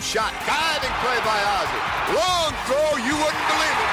[0.00, 0.32] Top shot.
[0.48, 1.84] Diving play by Ozzie.
[2.16, 2.96] Long throw.
[3.04, 3.92] You wouldn't believe it.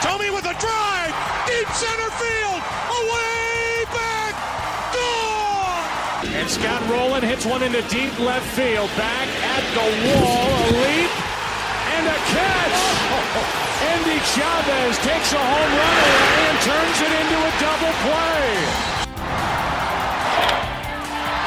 [0.00, 1.12] Thome with a drive.
[1.44, 2.60] Deep center field.
[2.88, 4.32] Away back.
[4.96, 6.32] Gone.
[6.32, 8.88] And Scott Rolen hits one into deep left field.
[8.96, 10.48] Back at the wall.
[10.48, 11.12] A leap.
[12.00, 12.80] And a catch.
[13.92, 18.48] Endy Chavez takes a home run away and turns it into a double play.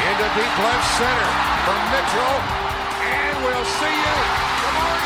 [0.06, 1.34] Into deep left center
[1.66, 2.62] for Mitchell.
[3.44, 4.14] And we'll see you
[4.64, 5.04] tomorrow.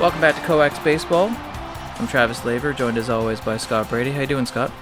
[0.00, 1.28] Welcome back to Coax Baseball.
[1.98, 4.10] I'm Travis Laver, joined as always by Scott Brady.
[4.12, 4.72] How you doing, Scott?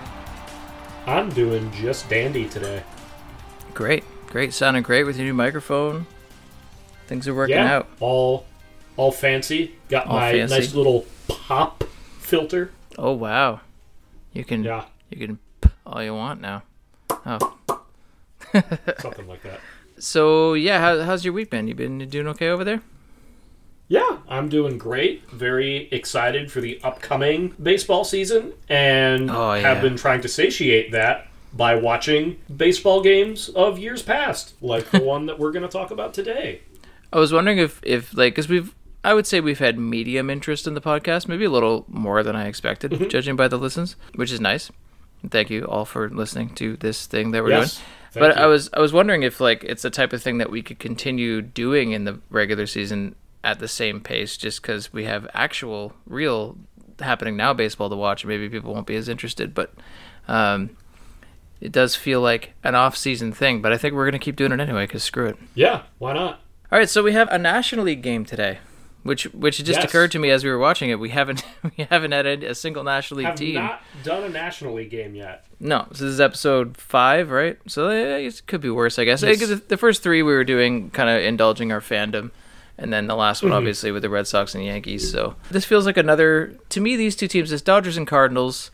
[1.06, 2.84] I'm doing just dandy today.
[3.74, 6.06] Great, great, sounding great with your new microphone.
[7.06, 7.88] Things are working yeah, out.
[8.00, 8.46] all
[8.96, 9.74] all fancy.
[9.88, 10.54] Got All my fancy.
[10.54, 11.84] nice little pop
[12.18, 12.70] filter.
[12.98, 13.60] Oh wow,
[14.32, 16.62] you can Yeah, you can p- all you want now.
[17.10, 17.56] Oh,
[18.98, 19.60] something like that.
[19.98, 21.68] so yeah, how, how's your week been?
[21.68, 22.82] You been doing okay over there?
[23.88, 25.30] Yeah, I'm doing great.
[25.30, 29.60] Very excited for the upcoming baseball season, and Oh, yeah.
[29.60, 35.00] have been trying to satiate that by watching baseball games of years past, like the
[35.04, 36.62] one that we're going to talk about today.
[37.12, 38.74] I was wondering if if like because we've
[39.04, 42.34] I would say we've had medium interest in the podcast, maybe a little more than
[42.36, 43.08] I expected, Mm-hmm.
[43.08, 44.70] judging by the listens, which is nice.
[45.22, 47.86] And Thank you all for listening to this thing that we're Yes, doing.
[48.28, 48.42] But you.
[48.42, 50.78] I was I was wondering if like it's the type of thing that we could
[50.78, 55.92] continue doing in the regular season at the same pace, just because we have actual,
[56.06, 56.56] real
[57.00, 58.24] happening now baseball to watch.
[58.24, 59.72] and Maybe people won't be as interested, but
[60.26, 60.76] um,
[61.60, 63.62] it does feel like an off-season thing.
[63.62, 65.36] But I think we're gonna keep doing it anyway, because screw it.
[65.54, 66.40] Yeah, why not?
[66.72, 68.58] All right, so we have a National League game today,
[69.04, 69.84] which which just Yes.
[69.84, 70.98] occurred to me as we were watching it.
[70.98, 71.44] We haven't
[71.78, 73.54] we haven't had a, single National League Have team.
[73.54, 75.44] not done a National League game yet.
[75.60, 77.58] No, so this is episode five, right?
[77.68, 79.22] So it could be worse, I guess.
[79.22, 79.60] Yes.
[79.68, 82.30] The, first three we were doing, kind of indulging our fandom,
[82.76, 83.50] and then the last Mm-hmm.
[83.50, 85.10] one, obviously, with the Red Sox and the Yankees.
[85.10, 86.56] So this feels like another.
[86.70, 88.70] To me, these two teams, it's Dodgers and Cardinals,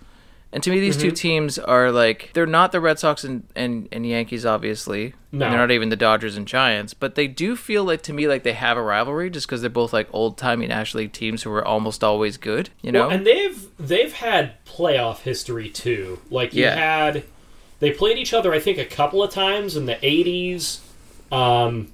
[0.52, 1.08] and to me, these Mm-hmm.
[1.08, 5.14] two teams are like they're not the Red Sox and and, and Yankees, obviously.
[5.34, 5.46] No.
[5.46, 8.28] And they're not even the Dodgers and Giants, but they do feel like to me
[8.28, 11.42] like they have a rivalry just because they're both like old timey National League teams
[11.42, 12.68] who are almost always good.
[12.82, 13.00] You know?
[13.06, 16.20] Well, and they've they've had playoff history too.
[16.30, 16.74] Like you Yeah.
[16.74, 17.24] had,
[17.80, 20.80] they played each other I think a couple of times in the '80s,
[21.32, 21.90] um,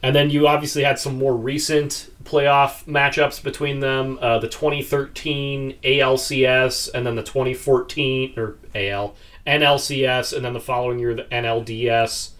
[0.00, 4.18] and then you obviously had some more recent playoff matchups between them.
[4.20, 9.14] Uh, the 2013 ALCS and then the 2014 or AL
[9.46, 12.30] NLCS, and then the following year the NLDS.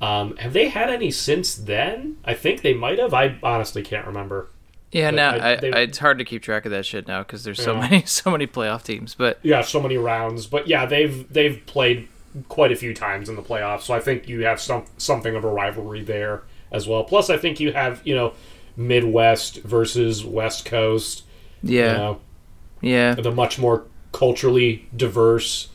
[0.00, 2.16] Um, have they had any since then?
[2.24, 3.12] I think they might have.
[3.14, 4.48] I honestly can't remember.
[4.92, 7.06] Yeah, But now I- I, they- I, it's hard to keep track of that shit
[7.06, 7.80] now because there's so Yeah.
[7.80, 9.14] many so many playoff teams.
[9.14, 10.46] But yeah, so many rounds.
[10.46, 12.08] But yeah, they've they've played
[12.48, 15.44] quite a few times in the playoffs, so I think you have some something of
[15.44, 17.02] a rivalry there as well.
[17.04, 18.32] Plus, I think you have you know
[18.78, 21.24] Midwest versus West Coast.
[21.62, 22.20] yeah, You know,
[22.80, 25.68] yeah, the much more culturally diverse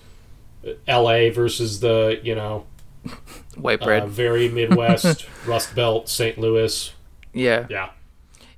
[0.66, 1.30] uh, L.A.
[1.30, 2.66] versus the you know
[3.56, 4.08] white uh, bread.
[4.08, 6.38] very Midwest Rust Belt St.
[6.38, 6.94] Louis.
[7.34, 7.90] yeah, Yeah,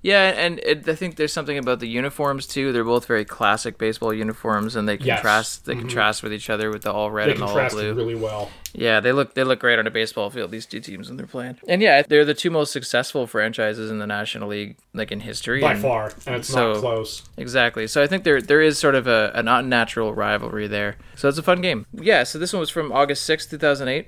[0.04, 2.72] yeah, and it, I think there's something about the uniforms too.
[2.72, 5.18] They're both very classic baseball uniforms, and they Yes.
[5.20, 5.66] contrast.
[5.66, 7.94] They contrast with each other with the all red they and the all blue.
[7.96, 8.52] really well.
[8.78, 10.52] Yeah, they look they look great on a baseball field.
[10.52, 14.00] These two teams when they're playing, and yeah, they're the two most successful franchises in
[14.00, 15.62] the National League, like in history.
[15.62, 17.24] By and- far, and it's so- not close.
[17.38, 17.88] Exactly.
[17.88, 20.98] So I think there there is sort of a, an unnatural rivalry there.
[21.16, 21.86] So it's a fun game.
[21.94, 22.24] Yeah.
[22.24, 24.08] So this one was from August sixth, two thousand eight.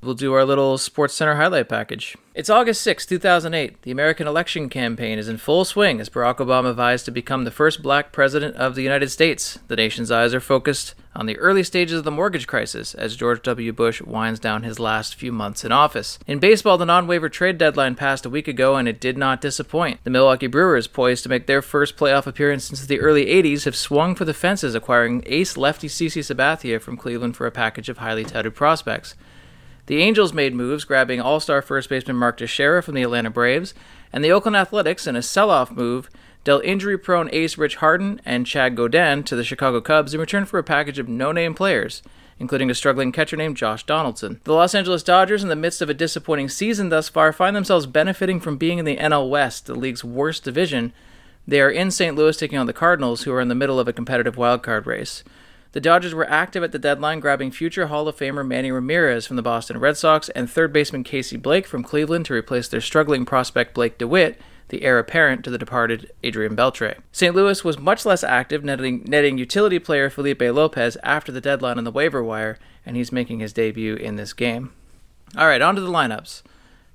[0.00, 2.16] We'll do our little Sports Center highlight package.
[2.32, 3.82] It's August sixth, two 2008.
[3.82, 7.50] The American election campaign is in full swing as Barack Obama vies to become the
[7.50, 9.58] first black president of the United States.
[9.66, 13.42] The nation's eyes are focused on the early stages of the mortgage crisis as George
[13.42, 13.72] W.
[13.72, 16.20] Bush winds down his last few months in office.
[16.28, 19.40] In baseball, the non waiver trade deadline passed a week ago and it did not
[19.40, 19.98] disappoint.
[20.04, 23.74] The Milwaukee Brewers, poised to make their first playoff appearance since the early 80s, have
[23.74, 27.98] swung for the fences, acquiring ace lefty CC Sabathia from Cleveland for a package of
[27.98, 29.16] highly touted prospects.
[29.88, 33.72] The Angels made moves, grabbing all star first baseman Mark Teixeira from the Atlanta Braves,
[34.12, 36.10] and the Oakland Athletics, in a sell off move,
[36.44, 40.44] dealt injury prone ace Rich Harden and Chad Gaudin to the Chicago Cubs in return
[40.44, 42.02] for a package of no name players,
[42.38, 44.42] including a struggling catcher named Josh Donaldson.
[44.44, 47.86] The Los Angeles Dodgers, in the midst of a disappointing season thus far, find themselves
[47.86, 50.92] benefiting from being in the NL West, the league's worst division.
[51.46, 52.14] They are in St.
[52.14, 55.24] Louis taking on the Cardinals, who are in the middle of a competitive wildcard race.
[55.72, 59.36] The Dodgers were active at the deadline, grabbing future Hall of Famer Manny Ramirez from
[59.36, 63.26] the Boston Red Sox and third baseman Casey Blake from Cleveland to replace their struggling
[63.26, 66.96] prospect Blake DeWitt, the heir apparent to the departed Adrian Beltre.
[67.12, 67.34] St.
[67.34, 71.84] Louis was much less active, netting, netting utility player Felipe Lopez after the deadline on
[71.84, 74.72] the waiver wire, and he's making his debut in this game.
[75.36, 76.42] All right, on to the lineups.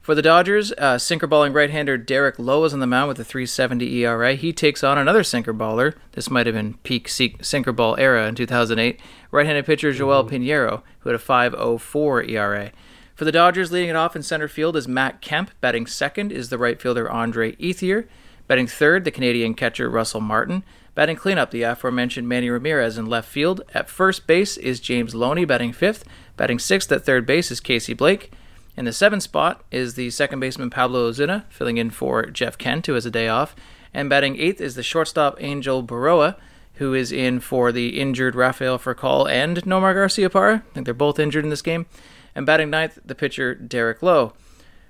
[0.03, 3.21] For the Dodgers, uh, sinker balling right hander Derek Lowe is on the mound with
[3.21, 4.35] a 370 ERA.
[4.35, 5.95] He takes on another sinker baller.
[6.11, 8.99] This might have been peak sinker ball era in 2008.
[9.31, 10.83] Right handed pitcher Joel mm-hmm.
[10.99, 12.71] Who had a 5.04 ERA.
[13.15, 15.51] For the Dodgers, leading it off in center field is Matt Kemp.
[15.61, 18.05] Batting second is the right fielder Andre Ethier.
[18.49, 20.65] Batting third, the Canadian catcher Russell Martin.
[20.95, 23.61] Batting cleanup, the aforementioned Manny Ramirez in left field.
[23.73, 26.03] At first base is James Loney, batting fifth.
[26.35, 28.33] Batting sixth at third base is Casey Blake.
[28.75, 32.87] In the seventh spot is the second baseman Pablo Ozuna, filling in for Jeff Kent,
[32.87, 33.55] who has a day off.
[33.93, 36.35] And batting eighth is the shortstop Angel Berroa,
[36.75, 40.55] who is in for the injured Rafael Furcal and Nomar Garcia Garciaparra.
[40.55, 41.85] I think they're both injured in this game.
[42.33, 44.33] And batting ninth, the pitcher Derek Lowe.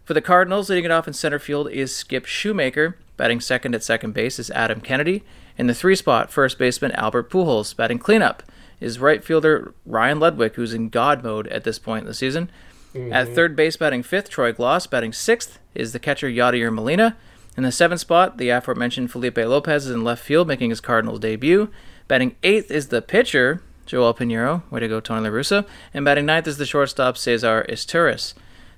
[0.05, 2.95] For the Cardinals, leading it off in center field is Skip Schumaker.
[3.17, 5.23] Batting second at second base is Adam Kennedy.
[5.57, 7.75] In the three spot, first baseman Albert Pujols.
[7.75, 8.43] Batting cleanup
[8.79, 12.49] is right fielder Ryan Ludwick, who's in God mode at this point in the season.
[12.93, 13.13] Mm-hmm.
[13.13, 14.89] At third base, batting fifth, Troy Glaus.
[14.89, 17.17] Batting sixth is the catcher Yadier Molina.
[17.55, 21.19] In the seventh spot, the aforementioned Felipe Lopez is in left field, making his Cardinals
[21.19, 21.69] debut.
[22.07, 24.63] Batting eighth is the pitcher, Joel Piñeiro.
[24.71, 25.65] Way to go, Tony La Russa.
[25.93, 28.33] And batting ninth is the shortstop, Cesar Izturis.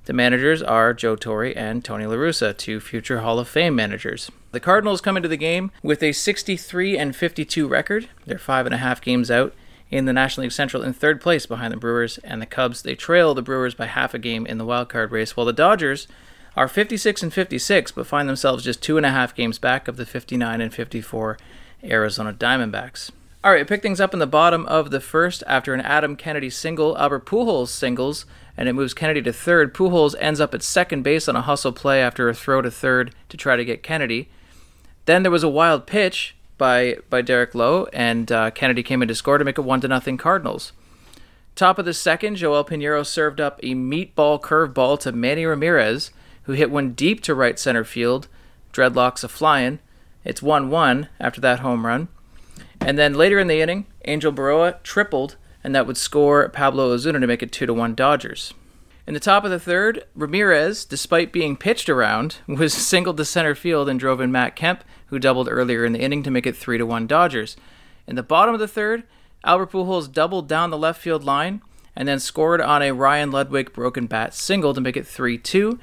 [0.05, 4.29] The managers are Joe Torre and Tony La Russa, two future Hall of Fame managers.
[4.51, 8.09] The Cardinals come into the game with a 63 and 52 record.
[8.25, 9.53] They're five and a half games out
[9.89, 12.81] in the National League Central in third place behind the Brewers and the Cubs.
[12.81, 15.53] They trail the Brewers by half a game in the wild card race, while the
[15.53, 16.07] Dodgers
[16.55, 19.97] are 56 and 56, but find themselves just two and a half games back of
[19.97, 21.37] the 59 and 54
[21.83, 23.11] Arizona Diamondbacks.
[23.43, 26.49] All right, pick things up in the bottom of the first after an Adam Kennedy
[26.49, 28.25] single, Albert Pujols singles,
[28.57, 29.73] and it moves Kennedy to third.
[29.73, 33.13] Pujols ends up at second base on a hustle play after a throw to third
[33.29, 34.29] to try to get Kennedy.
[35.05, 39.07] Then there was a wild pitch by by Derek Lowe, and uh, Kennedy came in
[39.07, 40.71] to score to make it one to nothing Cardinals.
[41.55, 46.11] Top of the second, Joel Piñeiro served up a meatball curveball to Manny Ramirez,
[46.43, 48.27] who hit one deep to right center field.
[48.73, 49.79] Dreadlocks a flying.
[50.25, 52.09] It's 1 1 after that home run.
[52.81, 57.21] And then later in the inning, Angel Berroa tripled, and that would score Pablo Ozuna
[57.21, 58.53] to make it 2 to 1 Dodgers.
[59.07, 63.55] In the top of the third, Ramirez, despite being pitched around, was singled to center
[63.55, 66.55] field and drove in Matt Kemp, who doubled earlier in the inning to make it
[66.55, 67.55] 3 to 1 Dodgers.
[68.07, 69.03] In the bottom of the third,
[69.43, 71.61] Albert Pujols doubled down the left field line
[71.95, 75.79] and then scored on a Ryan Ludwick broken bat single to make it 3 2.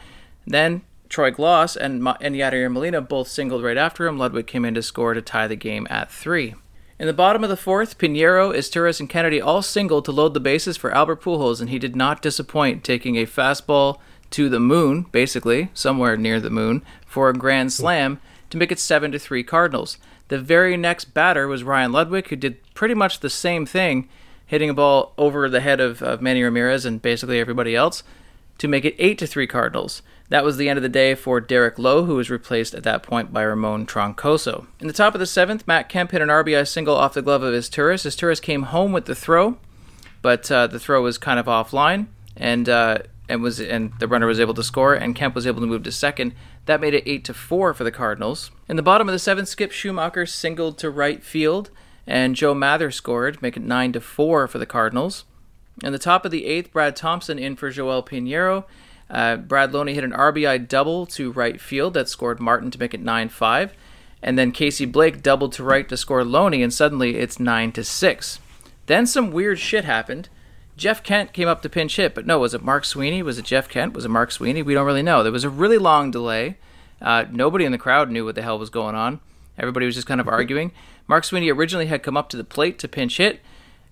[0.47, 4.19] Then Troy Glaus and, and Yadier Molina both singled right after him.
[4.19, 6.55] Ludwick came in to score to tie the game at 3.
[6.99, 10.41] In the bottom of the fourth, Piñeiro, Izturis, and Kennedy all singled to load the
[10.41, 13.99] bases for Albert Pujols, and he did not disappoint, taking a fastball
[14.31, 18.21] to the moon, basically, somewhere near the moon, for a grand slam
[18.53, 19.99] to make it 7 to 3 Cardinals.
[20.29, 24.09] The very next batter was Ryan Ludwick, who did pretty much the same thing,
[24.47, 28.03] hitting a ball over the head of, of Manny Ramirez and basically everybody else
[28.59, 30.03] to make it 8 to 3 Cardinals.
[30.29, 33.03] That was the end of the day for Derek Lowe, who was replaced at that
[33.03, 34.67] point by Ramon Troncoso.
[34.81, 37.43] In the top of the seventh, Matt Kemp hit an RBI single off the glove
[37.43, 38.05] of Izturis.
[38.05, 39.59] His tourist came home with the throw,
[40.21, 42.07] but uh, the throw was kind of offline,
[42.37, 42.99] and uh,
[43.33, 45.83] and was and the runner was able to score, and Kemp was able to move
[45.85, 46.35] to second.
[46.67, 48.51] That made it eight to four for the Cardinals.
[48.69, 51.71] In the bottom of the seventh, Skip Schumaker singled to right field,
[52.07, 55.25] and Joe Mather scored, making it nine to four for the Cardinals.
[55.83, 58.65] In the top of the eighth, Brad Thompson in for Joel Piñeiro.
[59.11, 62.95] Uh, Brad Loney hit an RBI double to right field that scored Martin to make
[62.95, 63.75] it 9 5.
[64.23, 67.83] And then Casey Blake doubled to right to score Loney, and suddenly it's 9 to
[67.83, 68.39] 6.
[68.87, 70.29] Then some weird shit happened.
[70.77, 73.23] Jeff Kent came up to pinch hit, but no, was it Mark Sweeney?
[73.23, 73.93] Was it Jeff Kent?
[73.93, 74.63] Was it Mark Sweeney?
[74.63, 75.23] We don't really know.
[75.23, 76.57] There was a really long delay.
[77.01, 79.21] Uh, nobody in the crowd knew what the hell was going on.
[79.59, 80.73] Everybody was just kind of arguing.
[81.07, 83.41] Mark Sweeney originally had come up to the plate to pinch hit,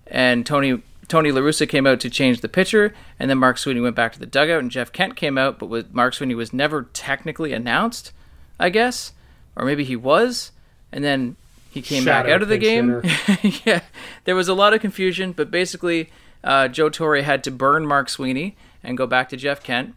[0.07, 3.81] and Tony Tony La Russa came out to change the pitcher, and then Mark Sweeney
[3.81, 6.53] went back to the dugout, and Jeff Kent came out, but with Mark Sweeney was
[6.53, 8.13] never technically announced,
[8.57, 9.11] I guess,
[9.57, 10.51] or maybe he was,
[10.89, 11.35] and then
[11.69, 13.01] he came back out of the game.
[13.65, 13.81] yeah,
[14.23, 16.09] there was a lot of confusion, but basically,
[16.43, 19.95] uh, Joe Torre had to burn Mark Sweeney and go back to Jeff Kent.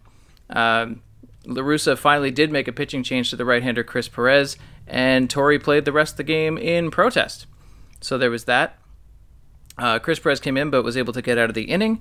[0.51, 1.03] Um,
[1.97, 5.93] finally did make a pitching change to the right-hander Chris Perez, and Torre played the
[5.93, 7.47] rest of the game in protest.
[8.01, 8.79] So there was that.
[9.77, 12.01] Uh, Chris Perez came in, but was able to get out of the inning,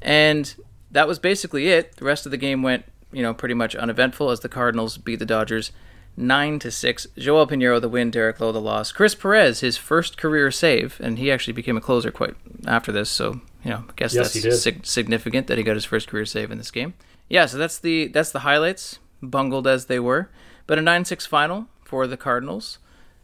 [0.00, 0.54] and
[0.90, 1.96] that was basically it.
[1.96, 5.18] The rest of the game went, you know, pretty much uneventful as the Cardinals beat
[5.18, 5.72] the Dodgers
[6.20, 7.06] nine to six.
[7.18, 8.92] Joel Piñeiro the win, Derek Lowe the loss.
[8.92, 12.34] Chris Perez his first career save, and he actually became a closer quite
[12.66, 15.84] after this, so you know, I guess Yes, that's sig- significant that he got his
[15.84, 16.94] first career save in this game.
[17.28, 20.30] Yeah, so that's the that's the highlights, bungled as they were,
[20.66, 22.78] but a nine-six final for the Cardinals.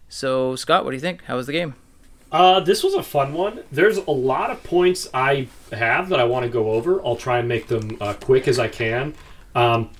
[0.08, 1.24] So Scott, what do you think?
[1.24, 1.74] How was the game?
[2.32, 3.62] Uh, this was a fun one.
[3.70, 7.00] There's a lot of points I have that I want to go over.
[7.04, 9.14] I'll try and make them uh, quick as I can.
[9.54, 9.90] Um,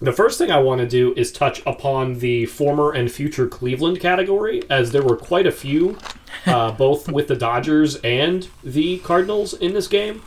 [0.00, 4.00] the first thing I want to do is touch upon the former and future Cleveland
[4.00, 5.98] category, as there were quite a few,
[6.46, 10.22] uh, both with the Dodgers and the Cardinals in this game.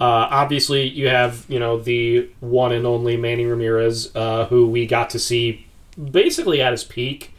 [0.00, 4.86] Uh, obviously, you have you know the one and only Manny Ramirez, uh, who we
[4.86, 5.66] got to see
[6.10, 7.34] basically at his peak.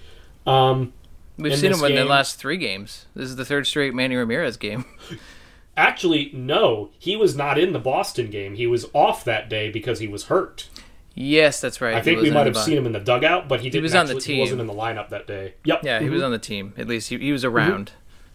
[0.46, 0.93] Um,
[1.38, 3.08] We've seen him in the last three games.
[3.15, 4.86] This is the third straight Manny Ramirez game.
[5.77, 8.55] Actually, no, he was not in the Boston game.
[8.55, 10.70] He was off that day because he was hurt.
[11.15, 11.93] Yes, that's right.
[11.96, 13.84] I He think we might have seen him in the dugout, but he didn't.
[13.84, 14.36] was on the team.
[14.36, 15.53] He wasn't in the lineup that day.
[15.65, 15.82] Yep.
[15.84, 16.12] Yeah, he Mhm.
[16.12, 16.74] was on the team.
[16.77, 17.91] At least he, he was around.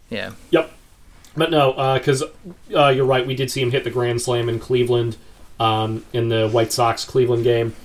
[0.09, 0.31] Yeah.
[0.51, 0.71] Yep.
[1.37, 2.23] But no, because
[2.75, 3.25] uh, you're right.
[3.25, 5.17] We did see him hit the grand slam in Cleveland
[5.59, 7.75] um, in the White Sox Cleveland game.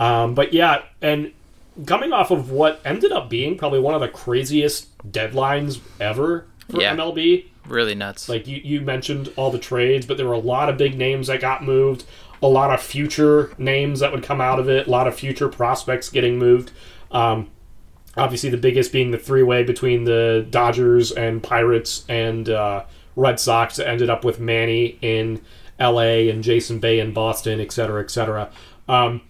[0.00, 1.32] Um, but yeah, and
[1.86, 6.80] coming off of what ended up being probably one of the craziest deadlines ever for
[6.80, 6.94] Yeah.
[6.94, 7.46] MLB.
[7.66, 8.28] Really nuts.
[8.28, 11.26] Like you, you mentioned all the trades, but there were a lot of big names
[11.28, 12.04] that got moved,
[12.42, 15.48] a lot of future names that would come out of it, a lot of future
[15.48, 16.70] prospects getting moved.
[17.10, 17.50] Um,
[18.16, 22.84] obviously, the biggest being the three way between the Dodgers and Pirates and uh,
[23.16, 25.42] Red Sox that ended up with Manny in
[25.80, 28.50] LA and Jason Bay in Boston, et cetera, et cetera.
[28.88, 29.22] Um,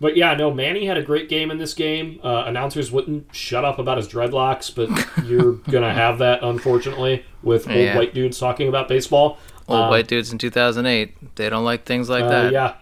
[0.00, 2.20] but yeah, no, Manny had a great game in this game.
[2.24, 4.88] Uh, announcers wouldn't shut up about his dreadlocks, but
[5.28, 7.96] you're gonna have that unfortunately with old Yeah.
[7.96, 9.38] white dudes talking about baseball.
[9.70, 11.36] Old Um, white dudes in 2008.
[11.36, 12.52] They don't like things like uh, that.
[12.52, 12.74] yeah,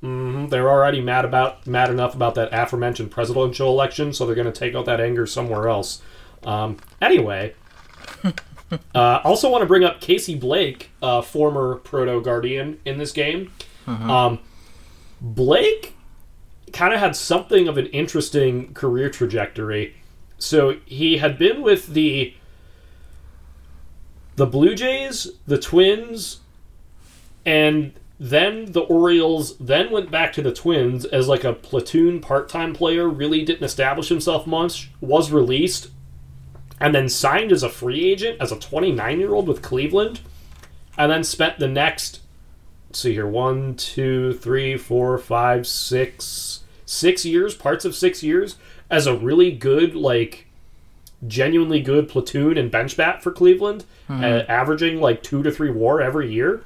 [0.00, 4.52] hmm they're already mad about mad enough about that aforementioned presidential election, so they're gonna
[4.52, 6.00] take out that anger somewhere else.
[6.44, 7.54] Um, anyway.
[8.94, 13.50] Uh, also, want to bring up Casey Blake, uh, former Proto Guardian in this game.
[13.88, 14.38] Um,
[15.20, 15.96] Blake
[16.72, 19.96] kind of had something of an interesting career trajectory.
[20.38, 22.32] So he had been with the
[24.40, 26.40] the Blue Jays, the Twins,
[27.44, 29.58] and then the Orioles.
[29.58, 33.06] Then went back to the Twins as like a platoon part-time player.
[33.06, 34.90] Really didn't establish himself much.
[35.02, 35.90] Was released,
[36.80, 40.20] and then signed as a free agent as a 29-year-old with Cleveland,
[40.96, 42.20] and then spent the next
[42.92, 48.56] see here one two three four five six six years parts of six years
[48.90, 50.46] as a really good like
[51.26, 56.00] genuinely good platoon and bench bat for cleveland uh, averaging like two to three war
[56.00, 56.62] every year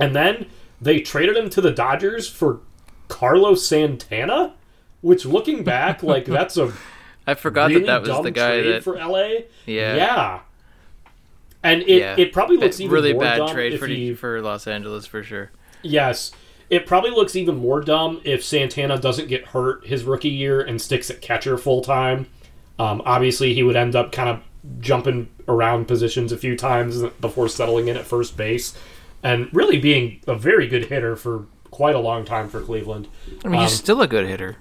[0.00, 0.46] and then
[0.80, 2.60] they traded him to the dodgers for
[3.06, 4.52] carlos santana
[5.00, 6.72] which looking back like that's a
[7.26, 8.84] I forgot really that that was the guy trade that.
[8.84, 9.18] for la
[9.66, 9.94] Yeah.
[9.94, 10.40] yeah
[11.62, 12.14] and it, yeah.
[12.16, 15.50] it probably looks even really more bad trade for, he, for Los Angeles for sure.
[15.82, 16.32] Yes.
[16.70, 20.80] It probably looks even more dumb if Santana doesn't get hurt his rookie year and
[20.80, 22.26] sticks at catcher full time.
[22.78, 24.40] Um, obviously, he would end up kind of
[24.80, 28.76] jumping around positions a few times before settling in at first base
[29.22, 33.08] and really being a very good hitter for quite a long time for Cleveland.
[33.44, 34.56] I mean, he's Um, still a good hitter.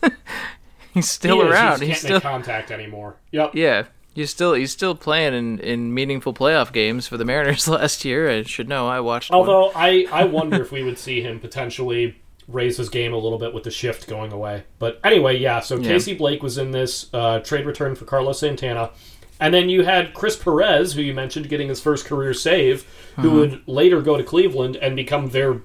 [0.94, 1.80] he's still He around.
[1.80, 3.16] He He's just still can't make contact anymore.
[3.32, 3.54] Yep.
[3.54, 3.84] yeah.
[4.14, 8.28] He's still he's still playing in, in meaningful playoff games for the Mariners last year.
[8.30, 8.88] I should know.
[8.88, 9.30] I watched.
[9.30, 9.38] one.
[9.38, 13.38] Although I, I wonder if we would see him potentially raise his game a little
[13.38, 14.64] bit with the shift going away.
[14.78, 15.60] But anyway, yeah.
[15.60, 15.88] So Yeah.
[15.90, 18.90] Casey Blake was in this uh, trade return for Carlos Santana,
[19.38, 22.84] and then you had Chris Perez, who you mentioned getting his first career save,
[23.16, 25.60] who would later go to Cleveland and become their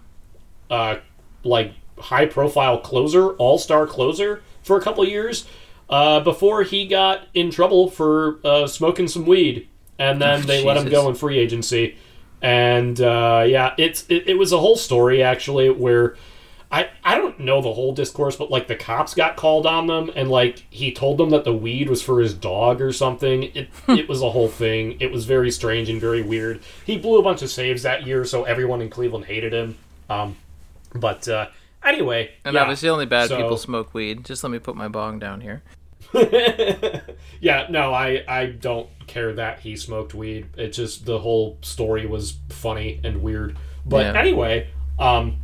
[0.69, 0.97] uh,
[1.43, 5.47] like high profile closer, all star closer for a couple years.
[5.89, 9.67] Uh, before he got in trouble for uh, smoking some weed,
[9.99, 11.97] and then they let him go in free agency.
[12.41, 16.15] And uh, yeah, it's it, it was a whole story actually where
[16.73, 20.09] I I don't know the whole discourse, but like the cops got called on them,
[20.15, 23.43] and like he told them that the weed was for his dog or something.
[23.53, 24.97] It it was a whole thing.
[24.99, 26.61] It was very strange and very weird.
[26.83, 29.77] He blew a bunch of saves that year, so everyone in Cleveland hated him.
[30.09, 30.35] Um,
[30.95, 31.49] but uh,
[31.85, 32.61] anyway, and yeah.
[32.61, 34.25] obviously only bad So- people smoke weed.
[34.25, 35.61] Just let me put my bong down here.
[37.39, 40.47] yeah, no, I I don't care that he smoked weed.
[40.57, 43.57] It just the whole story was funny and weird.
[43.85, 44.19] But Yeah.
[44.19, 45.37] anyway, um,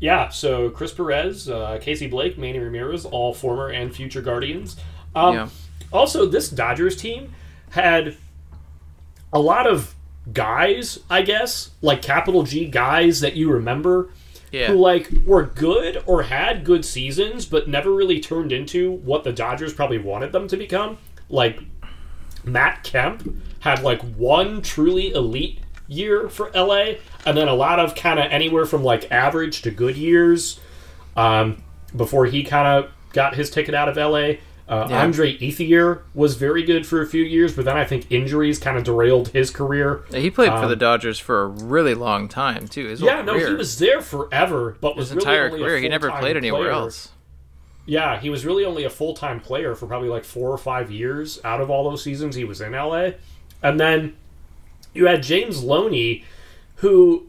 [0.00, 0.28] yeah.
[0.28, 4.76] So Chris Perez, uh, Casey Blake, Manny Ramirez, all former and future Guardians.
[5.14, 5.48] Um, Yeah.
[5.92, 7.32] Also, this Dodgers team
[7.70, 8.16] had
[9.32, 9.94] a lot of
[10.32, 14.10] guys, I guess, like capital G guys that you remember
[14.52, 14.68] Yeah.
[14.68, 19.32] who like were good or had good seasons but never really turned into what the
[19.32, 20.98] Dodgers probably wanted them to become.
[21.30, 21.60] Like
[22.44, 26.94] Matt Kemp had like one truly elite year for LA,
[27.26, 30.60] and then a lot of kind of anywhere from like average to good years
[31.16, 31.62] um,
[31.96, 34.36] before he kind of got his ticket out of LA.
[34.68, 35.02] Uh, Yeah.
[35.02, 38.76] Andre Ethier was very good for a few years, but then I think injuries kind
[38.76, 40.02] of derailed his career.
[40.12, 42.86] He played for the Dodgers for a really long time too.
[42.86, 45.78] His Um, Yeah, no, he was there forever, but was his really entire career.
[45.78, 46.72] He never played anywhere player.
[46.72, 47.12] else.
[47.86, 50.90] Yeah, he was really only a full time player for probably like four or five
[50.90, 53.12] years out of all those seasons he was in LA.
[53.62, 54.16] And then
[54.94, 56.24] you had James Loney,
[56.76, 57.26] who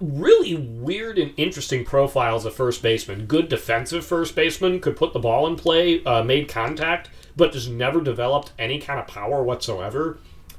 [0.00, 3.26] really weird and interesting profile as a first baseman.
[3.26, 7.70] Good defensive first baseman, could put the ball in play, uh, made contact, but just
[7.70, 10.18] never developed any kind of power whatsoever.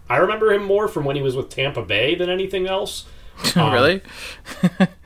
[0.10, 3.06] I remember him more from when he was with Tampa Bay than anything else.
[3.58, 4.02] Um, really?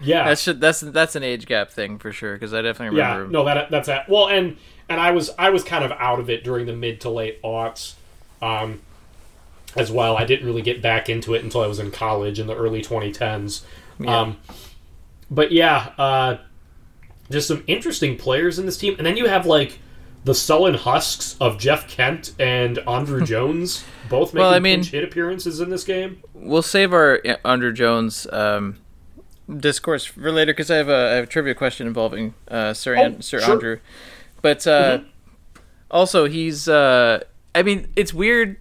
[0.02, 2.34] Yeah, That's that's that's an age gap thing for sure.
[2.34, 3.32] Because I definitely remember Yeah, him.
[3.32, 4.08] no, that that's that.
[4.08, 4.56] Well, and
[4.88, 7.42] and I was I was kind of out of it during the mid to late
[7.42, 7.96] aughts,
[8.40, 8.82] um,
[9.76, 10.18] as well.
[10.18, 12.82] I didn't really get back into it until I was in college in the early
[12.82, 13.62] 2010s.
[14.08, 14.38] Um,
[15.30, 16.38] but yeah, uh,
[17.30, 19.80] just some interesting players in this team, and then you have like
[20.26, 25.04] the sullen husks of Jeff Kent and Andruw Jones, both making Well, I mean- hit
[25.04, 26.22] appearances in this game.
[26.34, 28.78] We'll save our Andruw Jones um,
[29.58, 32.96] discourse for later because I have a, I have a trivia question involving uh, Sir
[32.96, 33.54] An- Oh, Sir sure.
[33.54, 33.80] Andrew.
[34.42, 35.02] But uh,
[35.92, 36.68] also, he's.
[36.70, 37.22] Uh,
[37.54, 38.58] I mean, it's weird.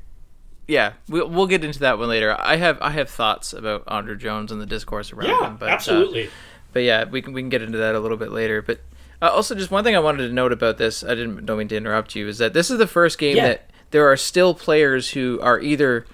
[0.69, 2.37] Yeah, we'll, we'll get into that one later.
[2.39, 5.57] I have I have thoughts about Andre Jones and the discourse around Yeah, him.
[5.57, 6.29] But, uh, absolutely.
[6.75, 8.61] but yeah, we can we can get into that a little bit later.
[8.61, 8.81] But
[9.23, 11.69] uh, also, just one thing I wanted to note about this, I didn't don't mean
[11.69, 13.47] to interrupt you, is that this is the first game Yeah.
[13.49, 16.05] that there are still players who are either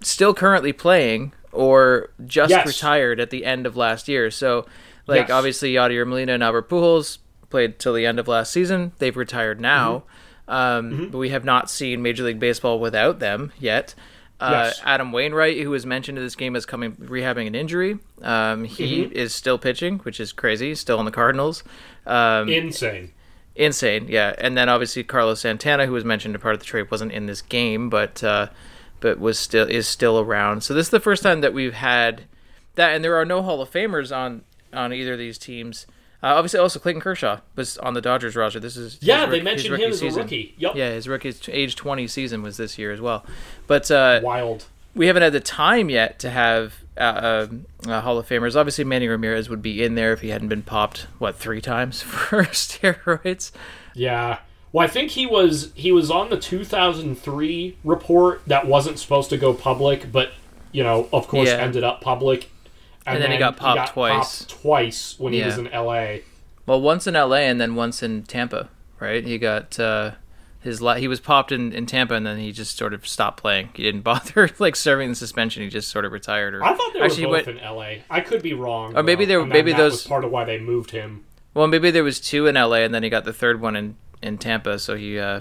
[0.00, 2.66] still currently playing or just Yes.
[2.66, 4.30] retired at the end of last year.
[4.30, 4.64] So,
[5.06, 5.30] like Yes.
[5.30, 7.18] obviously, Yadier Molina and Albert Pujols
[7.50, 8.92] played till the end of last season.
[8.98, 10.11] They've retired now, Mm-hmm.
[10.48, 13.94] Um, but we have not seen Major League Baseball without them yet.
[14.40, 14.80] Uh, Yes.
[14.84, 19.04] Adam Wainwright, who was mentioned in this game as coming rehabbing an injury, um, he
[19.04, 19.12] Mm-hmm.
[19.12, 20.74] is still pitching, which is crazy.
[20.74, 21.62] Still on the Cardinals.
[22.06, 23.12] Um, Insane.
[23.54, 26.90] insane yeah and then obviously carlos santana who was mentioned a part of the trade
[26.90, 28.46] wasn't in this game but uh
[29.00, 32.22] but was still is still around so this is the first time that we've had
[32.76, 34.40] that and there are no hall of famers on
[34.72, 35.86] on either of these teams
[36.22, 39.74] uh, obviously also clayton kershaw was on the dodgers roster this is Yeah, they mentioned
[39.74, 40.22] him as a season.
[40.22, 40.54] rookie.
[40.58, 40.76] Yep.
[40.76, 43.24] yeah his rookie age 20 season was this year as well
[43.66, 44.66] but uh Wild.
[44.94, 48.54] we haven't had the time yet to have uh, um, uh, Hall of Famers.
[48.54, 52.02] Obviously, Manny Ramirez would be in there if he hadn't been popped what three times
[52.02, 53.50] for steroids.
[53.94, 54.40] Yeah.
[54.72, 59.38] Well, I think he was he was on the 2003 report that wasn't supposed to
[59.38, 60.32] go public, but
[60.70, 61.56] you know, of course, Yeah.
[61.56, 62.50] ended up public.
[63.06, 64.42] And then he got popped twice.
[64.44, 66.22] popped twice when he was in L.A.
[66.66, 67.40] Well, once in L.A.
[67.40, 68.68] and then once in Tampa,
[69.00, 69.24] right?
[69.24, 70.12] He got uh,
[70.60, 73.40] his la- he was popped in, in Tampa and then he just sort of stopped
[73.40, 73.70] playing.
[73.74, 75.62] He didn't bother like serving the suspension.
[75.64, 76.54] He just sort of retired.
[76.54, 77.58] Or I thought they were actually he both went.
[77.58, 78.04] in L.A.
[78.08, 78.96] I could be wrong.
[78.96, 81.24] Or maybe they were- and maybe that those- was part of why they moved him.
[81.54, 82.84] Well, maybe there was two in L.A.
[82.84, 84.78] and then he got the third one in in Tampa.
[84.78, 85.40] So he uh,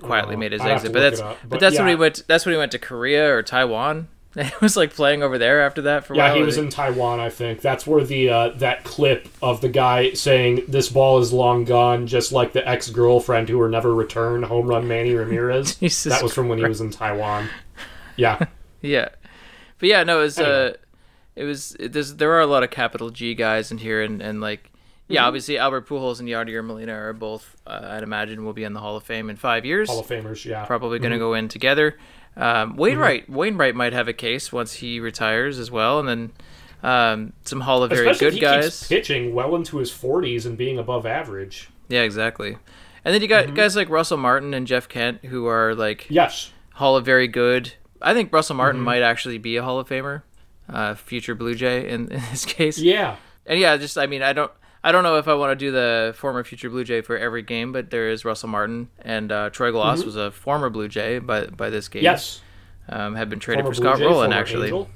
[0.00, 0.92] quietly Oh, made his I'd exit.
[0.92, 2.24] But that's but, But that's when he went.
[2.26, 4.08] That's when he went to Korea or Taiwan.
[4.42, 6.36] He was like playing over there after that for a Yeah, while.
[6.36, 7.20] he was in Taiwan.
[7.20, 11.32] I think that's where the uh, that clip of the guy saying "This ball is
[11.32, 15.76] long gone," just like the ex girlfriend who were never returned, home run Manny Ramirez.
[16.04, 17.48] That was from when he was in Taiwan.
[18.16, 18.46] Yeah.
[18.84, 19.10] Yeah,
[19.78, 20.38] but yeah, no, it was.
[20.38, 20.70] Anyway.
[20.70, 20.72] Uh,
[21.36, 21.76] it was.
[21.78, 24.64] It, there's, there are a lot of capital G guys in here, and and like,
[24.64, 25.14] Mm-hmm.
[25.14, 27.56] yeah, obviously Albert Pujols and Yadier Molina are both.
[27.64, 29.88] Uh, I'd imagine will be in the Hall of Fame in five years.
[29.88, 30.64] Hall of Famers, yeah.
[30.64, 31.22] Probably going to Mm-hmm.
[31.22, 31.96] go in together.
[32.36, 36.32] Um, Wainwright, Wainwright might have a case once he retires as well, and then
[36.82, 38.64] um, some Hall of very good he guys.
[38.80, 41.68] keeps pitching well into his 40s and being above average.
[41.88, 42.56] Yeah, exactly.
[43.04, 43.54] And then you got Mm-hmm.
[43.56, 46.52] guys like Russell Martin and Jeff Kent who are like Yes.
[46.74, 47.74] Hall of Very Good.
[48.00, 48.84] I think Russell Martin Mm-hmm.
[48.86, 50.22] might actually be a Hall of Famer,
[50.68, 52.78] uh, future Blue Jay in, in this case.
[52.78, 53.16] Yeah.
[53.46, 54.50] And yeah, just I mean, I don't,
[54.84, 57.42] I don't know if I want to do the former future Blue Jay for every
[57.42, 61.18] game, but there is Russell Martin and uh, Troy Glaus was a former Blue Jay
[61.20, 62.00] by by this game.
[62.00, 62.04] Mm-hmm.
[62.04, 62.40] Yes.
[62.88, 64.66] um, had been traded Former for Scott Blue Jay, Rolen actually.
[64.68, 64.88] Angel.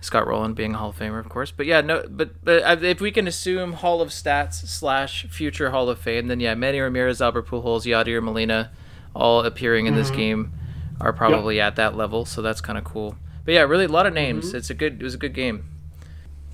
[0.00, 1.52] Scott Rolen being a Hall of Famer, of course.
[1.52, 5.88] But yeah, no, but but if we can assume Hall of Stats slash future Hall
[5.88, 8.72] of Fame, then yeah, Manny Ramirez, Albert Pujols, Yadier Molina,
[9.14, 10.16] all appearing in this Mm-hmm.
[10.16, 10.52] game,
[11.00, 12.24] are probably at that level.
[12.24, 13.16] So that's kind of cool.
[13.44, 14.48] But yeah, really a lot of names.
[14.48, 14.56] Mm-hmm.
[14.56, 15.00] It's a good.
[15.00, 15.68] It was a good game.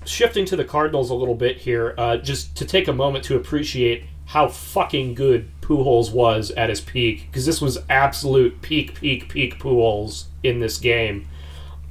[0.09, 3.35] Shifting to the Cardinals a little bit here, uh, just to take a moment to
[3.35, 9.29] appreciate how fucking good Pujols was at his peak, because this was absolute peak, peak,
[9.29, 11.27] peak Pujols in this game.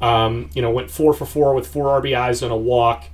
[0.01, 3.05] Um, you know, went four for four with four RBIs and a walk.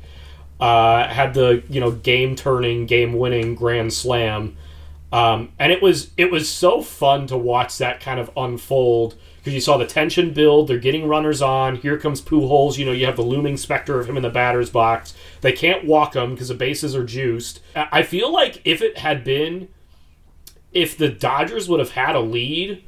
[0.59, 4.57] Uh, had the you know game turning, game winning grand slam.
[5.13, 9.53] Um, and it was it was so fun to watch that kind of unfold because
[9.53, 10.69] you saw the tension build.
[10.69, 11.77] They're getting runners on.
[11.77, 12.79] Here comes Pujols.
[12.79, 15.13] You know, you have the looming specter of him in the batter's box.
[15.43, 17.61] They can't walk him because the bases are juiced.
[17.77, 19.69] I feel like if it had been,
[20.73, 22.85] if the Dodgers would have had a lead,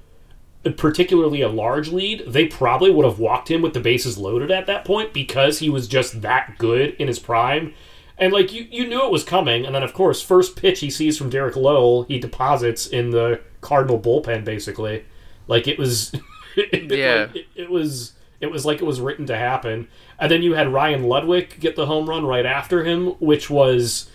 [0.79, 4.65] particularly a large lead, they probably would have walked him with the bases loaded at
[4.65, 7.75] that point because he was just that good in his prime.
[8.17, 10.89] And like you, you knew it was coming, and then of course, first pitch he
[10.89, 15.05] sees from Derek Lowell, he deposits in the Cardinal bullpen basically.
[15.49, 16.13] Like it was,
[16.73, 17.27] Yeah.
[17.29, 19.89] like, it, it was it was like it was written to happen.
[20.19, 24.11] And then you had Ryan Ludwick get the home run right after him, which was.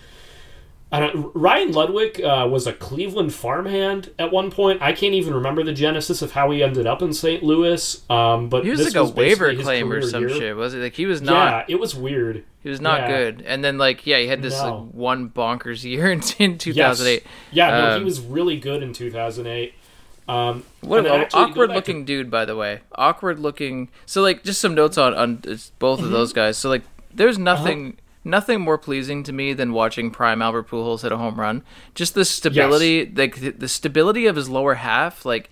[0.93, 4.81] I don't, Ryan Ludwick uh, was a Cleveland farmhand at one point.
[4.81, 7.41] I can't even remember the genesis of how he ended up in St.
[7.43, 8.01] Louis.
[8.09, 10.35] Um, but He was this like a waiver claim or some year.
[10.37, 10.79] shit, was it?
[10.79, 11.69] Like he was not.
[11.69, 12.43] Yeah, it was weird.
[12.61, 13.07] He was not Yeah.
[13.07, 13.41] good.
[13.47, 14.79] And then like yeah, he had this No.
[14.83, 16.59] like one bonkers year in, in Yes.
[16.59, 17.23] 2008.
[17.53, 19.73] Yeah, no, he Um, was really good in 2008.
[20.27, 22.81] Um, What and an actually, awkward back looking dude, by the way.
[22.95, 23.89] Awkward looking.
[24.05, 25.35] So like, just some notes on on
[25.79, 26.05] both Mm-hmm.
[26.05, 26.57] of those guys.
[26.57, 27.43] So like, there's Uh-huh.
[27.43, 31.63] nothing nothing more pleasing to me than watching prime Albert Pujols hit a home run.
[31.95, 35.49] Just the stability, like the, the stability of his lower half, like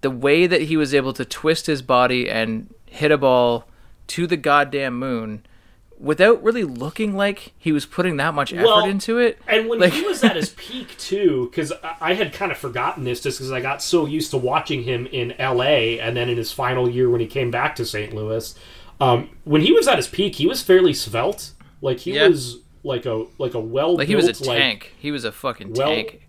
[0.00, 3.66] the way that he was able to twist his body and hit a ball
[4.08, 5.46] to the goddamn moon.
[6.04, 9.80] Without really looking like he was putting that much effort Well, into it, And when
[9.80, 13.38] Like- he was at his peak too, because I had kind of forgotten this just
[13.38, 15.98] because I got so used to watching him in L.A.
[15.98, 18.14] and then in his final year when he came back to St.
[18.14, 18.54] Louis.
[19.00, 21.52] Um, when he was at his peak, he was fairly svelte.
[21.80, 22.28] Like he Yeah.
[22.28, 24.92] was like a like a well like he was a tank.
[24.98, 26.20] he was a fucking well- tank.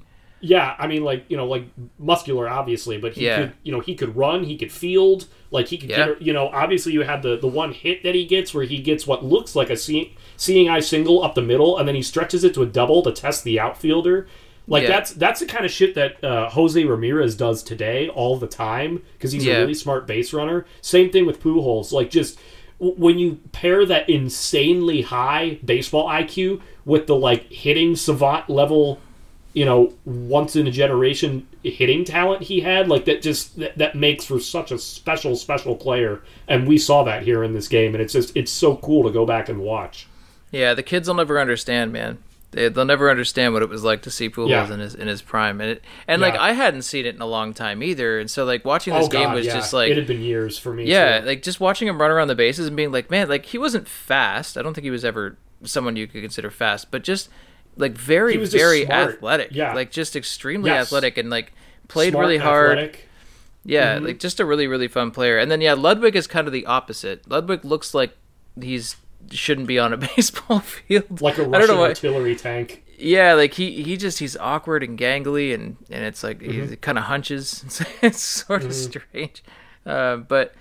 [0.46, 1.64] Yeah, I mean, like you know, like
[1.98, 3.38] muscular, obviously, but he Yeah.
[3.38, 6.08] could, you know, he could run, he could field, like he could Yeah.
[6.10, 8.78] get, you know, obviously you had the the one hit that he gets where he
[8.78, 12.02] gets what looks like a see, seeing eye single up the middle, and then he
[12.02, 14.28] stretches it to a double to test the outfielder.
[14.68, 14.90] Like Yeah.
[14.90, 19.02] that's that's the kind of shit that uh, Jose Ramirez does today all the time
[19.14, 19.58] because he's Yeah.
[19.58, 20.66] a really smart base runner.
[20.82, 21.92] Same thing with Pujols.
[21.92, 22.40] Like just
[22.80, 29.00] w- when you pair that insanely high baseball IQ with the like hitting savant level
[29.56, 33.96] you know once in a generation hitting talent he had like that just that, that
[33.96, 37.96] makes for such a special special player and we saw that here in this game
[37.96, 40.08] and it's just it's so cool to go back and watch
[40.52, 42.20] Yeah, the kids will never understand, man.
[42.52, 44.74] They, they'll never understand what it was like to see Pujols Yeah.
[44.74, 47.26] in his in his prime, and it, and like I hadn't seen it in a
[47.26, 49.92] long time either, and so like watching this oh game god was yeah just like
[49.92, 51.26] it had been years for me yeah, too.
[51.26, 53.88] like just watching him run around the bases and being like, man, like he wasn't
[53.88, 54.58] fast.
[54.58, 57.30] I don't think he was ever someone you could consider fast, but just
[57.78, 59.16] like very very smart.
[59.16, 59.50] athletic.
[59.52, 59.74] Yeah.
[59.74, 60.88] like just extremely Yes.
[60.88, 61.54] athletic and like
[61.88, 62.78] played Smart, really hard.
[62.78, 63.08] athletic.
[63.64, 64.06] Yeah, Mm-hmm.
[64.06, 65.38] like just a really really fun player.
[65.38, 67.28] And then yeah, Ludwick is kind of the opposite.
[67.28, 68.16] Ludwick looks like
[68.62, 68.96] he's
[69.32, 71.20] shouldn't be on a baseball field.
[71.22, 71.88] like a I don't Russian know why.
[71.90, 76.40] artillery tank Yeah, like he he just he's awkward and gangly and and it's like
[76.40, 76.70] Mm-hmm.
[76.70, 77.64] he kind of hunches.
[77.66, 79.44] It's, it's sort of strange.
[79.86, 80.54] Uh, but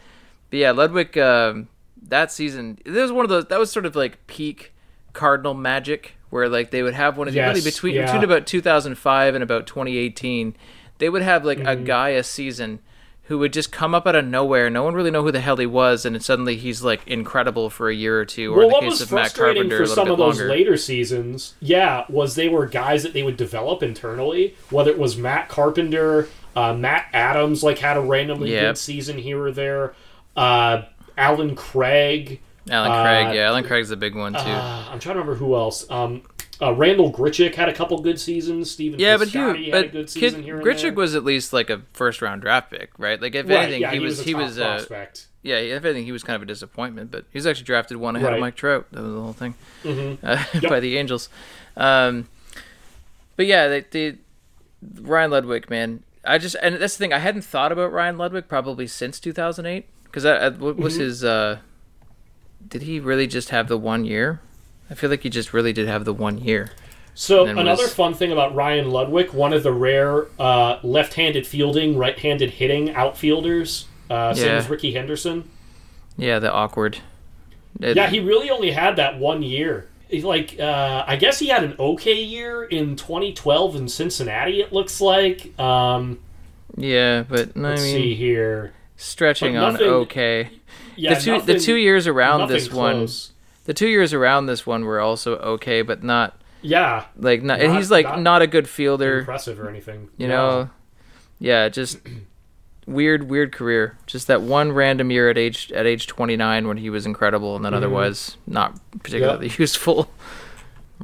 [0.50, 1.68] but yeah, Ludwick um,
[2.08, 4.72] that season that was one of those that was sort of like peak
[5.12, 8.04] Cardinal magic where like they would have one of the really between yeah.
[8.04, 10.54] between about 2005 and about 2018
[10.98, 11.68] they would have like Mm-hmm.
[11.68, 12.80] a guy a season
[13.28, 14.68] who would just come up out of nowhere.
[14.68, 17.88] No one really know who the hell he was, and suddenly he's like incredible for
[17.88, 18.52] a year or two.
[18.52, 20.18] Or well, in the what case was of Matt frustrating Carpenter, for a some of
[20.18, 20.48] those longer.
[20.50, 24.54] later seasons, yeah, was they were guys that they would develop internally.
[24.68, 28.60] Whether it was Matt Carpenter, uh, Matt Adams, like had a randomly Yep.
[28.74, 29.94] good season here or there.
[30.36, 30.82] Uh,
[31.16, 32.40] Allen Craig.
[32.70, 34.38] Allen uh, Craig, yeah, Allen Craig's a big one too.
[34.38, 35.88] Uh, I'm trying to remember who else.
[35.90, 36.22] Um,
[36.62, 38.70] uh, Randal Grichuk had a couple good seasons.
[38.70, 40.92] Stephen Yeah, but Piscotty he, had a but good Kid, season here there.
[40.94, 43.20] Was at least like a first round draft pick, right?
[43.20, 45.26] Like if right, anything, yeah, he, was a he was uh, prospect.
[45.42, 47.10] yeah, if anything, he was kind of a disappointment.
[47.10, 48.34] But he was actually drafted one ahead Right.
[48.36, 48.86] of Mike Trout.
[48.92, 50.24] That was the whole thing Mm-hmm.
[50.26, 50.70] uh, Yep.
[50.70, 51.28] by the Angels.
[51.76, 52.28] Um,
[53.36, 54.16] but yeah, the, the
[55.02, 57.12] Ryan Ludwick, man, I just and that's the thing.
[57.12, 60.82] I hadn't thought about Ryan Ludwick probably since 2008 because that, I, what Mm-hmm.
[60.82, 61.24] was his?
[61.24, 61.58] Uh,
[62.68, 64.40] did he really just have the one year?
[64.90, 66.70] I feel like he just really did have the one year.
[67.14, 71.96] So another was- fun thing about Ryan Ludwick, one of the rare uh, left-handed fielding,
[71.96, 74.52] right-handed hitting outfielders, uh, same Yeah.
[74.56, 75.48] as Rickey Henderson.
[76.16, 76.98] Yeah, the awkward.
[77.80, 79.86] It- Yeah, he really only had that one year.
[80.12, 84.60] Like, uh, I guess he had an okay year in 2012 in Cincinnati.
[84.60, 85.58] It looks like.
[85.58, 86.18] Um,
[86.76, 88.72] Yeah, but I let's mean, see here.
[88.96, 90.50] stretching on okay.
[90.96, 93.08] Yeah, the two nothing- the two years around this one,
[93.64, 97.60] the two years around this one were also okay, but not Yeah, like not.
[97.60, 100.08] and he's like not not, a good fielder, impressive or anything.
[100.16, 100.34] you No.
[100.62, 100.70] know.
[101.40, 101.98] Yeah, just
[102.86, 103.98] weird, weird career.
[104.06, 107.56] Just that one random year at age at age twenty nine when he was incredible,
[107.56, 107.76] and then Mm-hmm.
[107.84, 110.10] otherwise not particularly useful.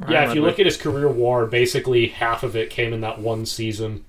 [0.09, 0.45] Yeah, if you Ludwick.
[0.45, 4.05] look at his career WAR, basically half of it came in that one season.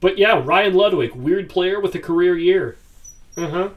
[0.00, 2.76] But yeah, Ryan Ludwick, weird player with a career year.
[3.36, 3.68] Uh huh.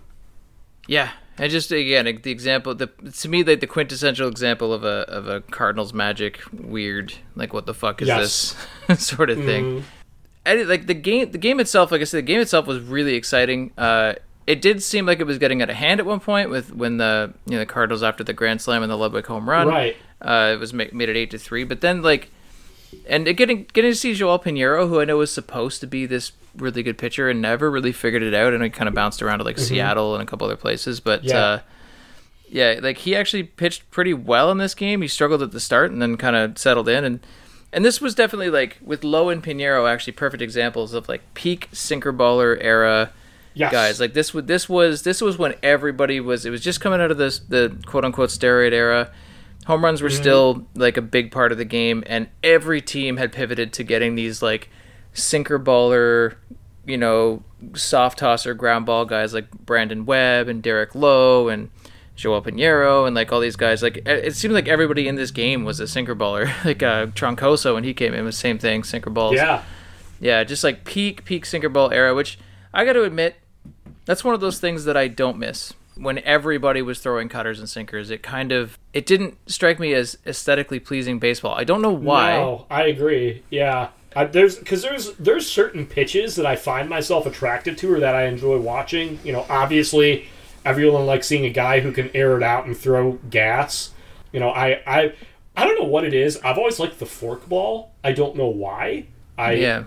[0.87, 5.05] Yeah, and just again the example, the to me like the quintessential example of a
[5.09, 8.55] of a Cardinals magic weird like what the fuck is Yes.
[8.87, 9.83] this sort of thing.
[10.45, 13.15] And like the game, the game itself, like I said, the game itself was really
[13.15, 13.71] exciting.
[13.77, 14.15] Uh,
[14.45, 16.97] it did seem like it was getting out of hand at one point with when
[16.97, 19.67] the you know the Cardinals after the grand slam and the Ludwick home run.
[19.69, 19.95] Right.
[20.21, 22.29] Uh, it was ma- made it eight to three, but then like,
[23.07, 26.05] and it getting getting to see Joel Piñeiro, who I know was supposed to be
[26.05, 29.21] this really good pitcher and never really figured it out, and he kind of bounced
[29.21, 31.29] around to like Seattle and a couple other places, but Mm-hmm.
[31.29, 31.39] Yeah.
[31.43, 31.59] uh,
[32.49, 35.01] yeah, like he actually pitched pretty well in this game.
[35.01, 37.19] He struggled at the start and then kind of settled in, and
[37.71, 41.69] and this was definitely like with Lowe and Piñeiro actually perfect examples of like peak
[41.71, 43.11] sinker baller era
[43.55, 43.71] Yes.
[43.71, 43.99] guys.
[43.99, 47.09] Like this would this was this was when everybody was it was just coming out
[47.11, 49.11] of this the quote unquote steroid era.
[49.65, 53.31] Home runs were still like a big part of the game, and every team had
[53.31, 54.69] pivoted to getting these like
[55.13, 56.36] sinker baller,
[56.86, 57.43] you know,
[57.76, 61.69] soft tosser ground ball guys like Brandon Webb and Derek Lowe and
[62.15, 63.82] Joel Piñeiro and like all these guys.
[63.82, 66.52] Like it- seemed like everybody in this game was a sinker baller.
[66.65, 69.36] like uh, Troncoso when he came in was the same thing, sinker balls.
[69.36, 69.63] Yeah.
[70.19, 72.38] Yeah, just like peak peak sinker ball era, which
[72.73, 73.36] I got to admit,
[74.06, 75.73] that's one of those things that I don't miss.
[75.95, 80.17] When everybody was throwing cutters and sinkers, it kind of it didn't strike me as
[80.26, 81.54] aesthetically pleasing baseball.
[81.56, 82.38] I don't know why.
[82.38, 83.43] No, I agree.
[83.49, 83.89] Yeah.
[84.15, 88.15] I, there's because there's there's certain pitches that I find myself attracted to or that
[88.15, 89.19] I enjoy watching.
[89.23, 90.28] You know, obviously,
[90.65, 93.91] everyone likes seeing a guy who can air it out and throw gas.
[94.32, 95.13] You know, I I
[95.56, 96.38] I don't know what it is.
[96.43, 97.91] I've always liked the fork ball.
[98.04, 99.06] I don't know why.
[99.38, 99.84] I Yeah,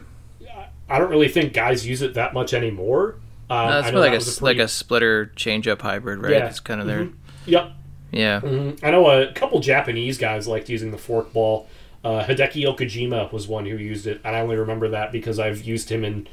[0.88, 3.16] I don't really think guys use it that much anymore.
[3.48, 6.20] Um, no, it's I more know like a, was pretty- like a splitter changeup hybrid,
[6.20, 6.32] right?
[6.32, 6.46] Yeah.
[6.48, 7.08] It's kind of their
[7.46, 7.72] Yep.
[8.10, 8.40] yeah.
[8.82, 11.68] I know a couple Japanese guys liked using the fork ball.
[12.06, 15.62] Uh, Hideki Okajima was one who used it, and I only remember that because I've
[15.62, 16.28] used him in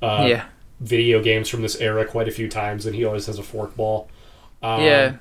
[0.00, 0.46] uh, yeah,
[0.80, 3.76] video games from this era quite a few times, and he always has a fork
[3.76, 4.08] ball.
[4.62, 5.16] Um, yeah,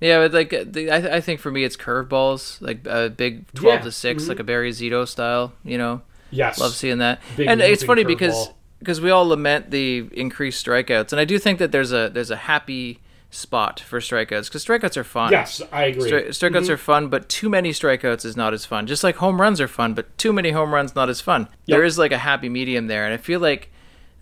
[0.00, 0.18] yeah.
[0.20, 3.74] But like, uh, the, I, I think for me, it's curveballs, like a big twelve
[3.74, 3.86] Yeah, Mm-hmm.
[3.88, 5.52] to 6 like a Barry Zito style.
[5.62, 6.58] You know, Yes.
[6.58, 7.20] Love seeing that.
[7.36, 11.38] Big and it's funny because because we all lament the increased strikeouts, and I do
[11.38, 13.00] think that there's a there's a happy
[13.32, 15.30] spot for strikeouts because strikeouts are fun.
[15.30, 16.10] Yes, I agree.
[16.10, 16.72] Stri- strikeouts Mm-hmm.
[16.72, 18.86] are fun, but too many strikeouts is not as fun.
[18.86, 21.48] Just like home runs are fun, but too many home runs not as fun.
[21.66, 23.70] There is like a happy medium there, and I feel like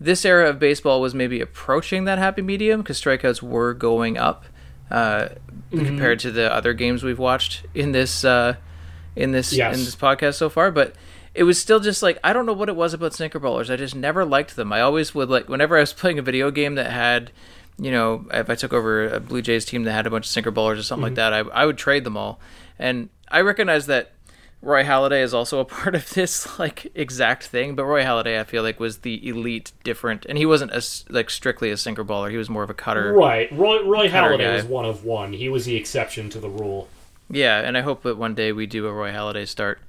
[0.01, 4.45] this era of baseball was maybe approaching that happy medium because strikeouts were going up
[4.91, 5.29] uh,
[5.73, 5.85] Mm-hmm.
[5.85, 8.55] compared to the other games we've watched in this uh,
[9.17, 9.77] in this Yes.
[9.79, 10.71] in this podcast so far.
[10.71, 10.95] But
[11.35, 13.71] it was still just like I don't know what it was about sinker ballers.
[13.71, 14.73] I just never liked them.
[14.73, 17.31] I always would like whenever I was playing a video game that had.
[17.79, 20.31] You know, if I took over a Blue Jays team that had a bunch of
[20.31, 22.41] sinker ballers or something like that, I, I would trade them all.
[22.79, 24.13] And I recognize that
[24.61, 28.45] Roy Halladay is also a part of this like exact thing, but Roy Halladay I
[28.45, 32.31] feel like was the elite different, and he wasn't as like strictly a sinker baller.
[32.31, 33.13] He was more of a cutter.
[33.13, 33.51] Right.
[33.53, 34.55] Roy, Roy Halladay guy.
[34.57, 35.33] was one of one.
[35.33, 36.89] He was the exception to the rule.
[37.31, 39.81] Yeah, and I hope that one day we do a Roy Halladay start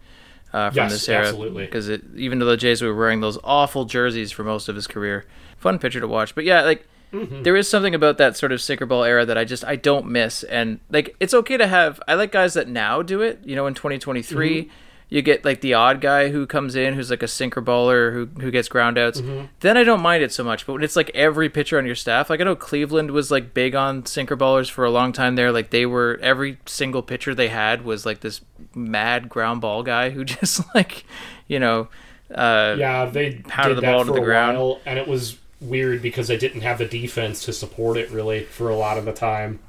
[0.53, 1.65] uh, from Yes, this era absolutely.
[1.65, 5.25] because even though the Jays were wearing those awful jerseys for most of his career,
[5.57, 6.35] fun pitcher to watch.
[6.35, 7.43] But yeah, like Mm-hmm.
[7.43, 10.07] there is something about that sort of sinker ball era that I just I don't
[10.07, 11.99] miss, and like it's okay to have.
[12.07, 13.39] I like guys that now do it.
[13.43, 14.61] You know, in 2023.
[14.63, 14.69] Mm-hmm.
[15.11, 18.27] You get like the odd guy who comes in who's like a sinker baller who
[18.39, 19.21] who gets ground outs.
[19.21, 19.45] Mm-hmm.
[19.61, 20.67] Then I don't mind it so much.
[20.67, 23.55] But when it's like every pitcher on your staff, like I know Cleveland was like
[23.55, 25.51] big on sinker ballers for a long time there.
[25.51, 28.41] Like they were every single pitcher they had was like this
[28.75, 31.05] mad ground ball guy who just like,
[31.47, 31.87] you know,
[32.31, 34.59] uh, Yeah, they Pounded the ball to the ground.
[34.59, 38.43] while, and it was weird because they didn't have the defense to support it really
[38.45, 39.59] for a lot of the time.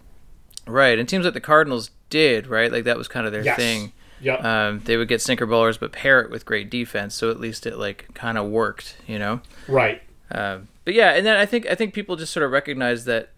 [0.66, 0.98] right.
[0.98, 2.70] And teams like the Cardinals did right.
[2.70, 3.56] Like that was kind of their Yes.
[3.56, 3.92] thing.
[4.22, 4.44] Yep.
[4.44, 7.66] Um, they would get sinker ballers, but pair it with great defense, so at least
[7.66, 9.40] it like kind of worked, you know.
[9.66, 10.02] right.
[10.30, 13.30] Um, but yeah, and then I think I think people just sort of recognize that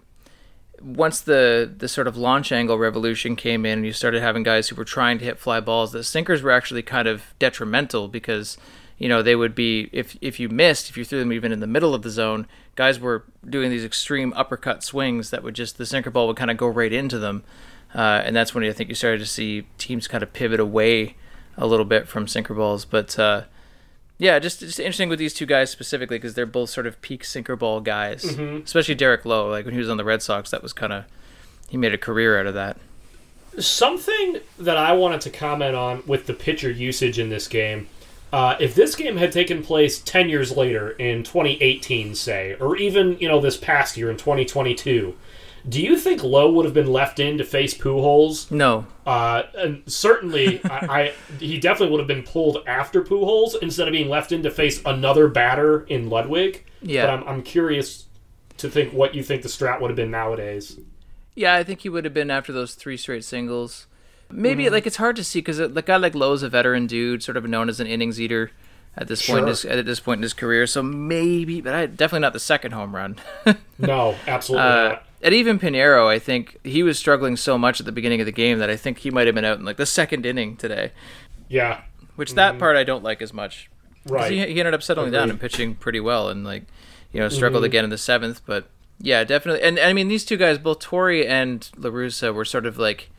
[0.81, 4.69] once the the sort of launch angle revolution came in, and you started having guys
[4.69, 8.59] who were trying to hit fly balls, that sinkers were actually kind of detrimental because
[8.99, 11.61] you know they would be if if you missed, if you threw them even in
[11.61, 15.79] the middle of the zone, guys were doing these extreme uppercut swings that would just
[15.79, 17.43] the sinker ball would kind of go right into them,
[17.95, 21.17] uh, and that's when I think you started to see teams kind of pivot away
[21.57, 23.19] a little bit from sinker balls, but.
[23.19, 23.43] Uh,
[24.19, 27.25] yeah, just just interesting with these two guys specifically because they're both sort of peak
[27.25, 28.25] sinker ball guys.
[28.63, 31.07] Especially Derek Lowe, like when he was on the Red Sox, that was kind of
[31.69, 32.77] he made a career out of that.
[33.59, 37.89] Something that I wanted to comment on with the pitcher usage in this game.
[38.33, 43.19] Uh, if this game had taken place 10 years later in 2018, say, or even,
[43.19, 45.15] you know, this past year in 2022,
[45.69, 48.51] do you think Lowe would have been left in to face Pujols?
[48.51, 48.87] No.
[49.07, 53.93] Uh, and certainly, I, I he definitely would have been pulled after Pujols instead of
[53.93, 56.63] being left in to face another batter in Ludwick.
[56.81, 57.07] Yeah.
[57.07, 58.07] But I'm, I'm curious
[58.59, 60.79] to think what you think the strat would have been nowadays.
[61.35, 63.87] Yeah, I think he would have been after those three straight singles.
[64.33, 64.73] Maybe Mm-hmm.
[64.75, 67.45] like it's hard to see because the guy like Lowe's a veteran dude, sort of
[67.49, 68.51] known as an innings eater
[68.97, 70.67] at this point in his, at this point in his career.
[70.67, 73.17] So maybe, but I, definitely not the second home run.
[73.79, 75.07] No, absolutely Uh, not.
[75.23, 78.33] and even Piñeiro, I think he was struggling so much at the beginning of the
[78.33, 80.93] game that I think he might have been out in like the second inning today.
[81.49, 81.81] Yeah.
[82.15, 83.69] Which that part I don't like as much.
[84.07, 84.15] Mm-hmm.
[84.15, 84.31] Right.
[84.33, 86.65] He, he ended up settling down and pitching pretty well, and like
[87.13, 87.67] you know struggled Mm-hmm.
[87.67, 88.43] again in the seventh.
[88.47, 88.69] But
[89.01, 89.63] yeah, definitely.
[89.63, 92.79] And, and I mean, these two guys, both Torre and La Russa, were sort of
[92.79, 93.11] like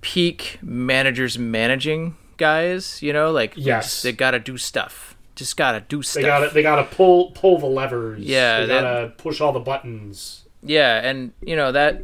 [0.00, 3.02] peak managers managing guys.
[3.02, 3.84] You know, like Yes.
[3.86, 5.16] just- they got to do stuff.
[5.34, 6.22] Just got to do stuff.
[6.22, 8.20] They got to they got to pull pull the levers.
[8.24, 10.44] Yeah, they got to push all the buttons.
[10.64, 12.02] Yeah, and you know that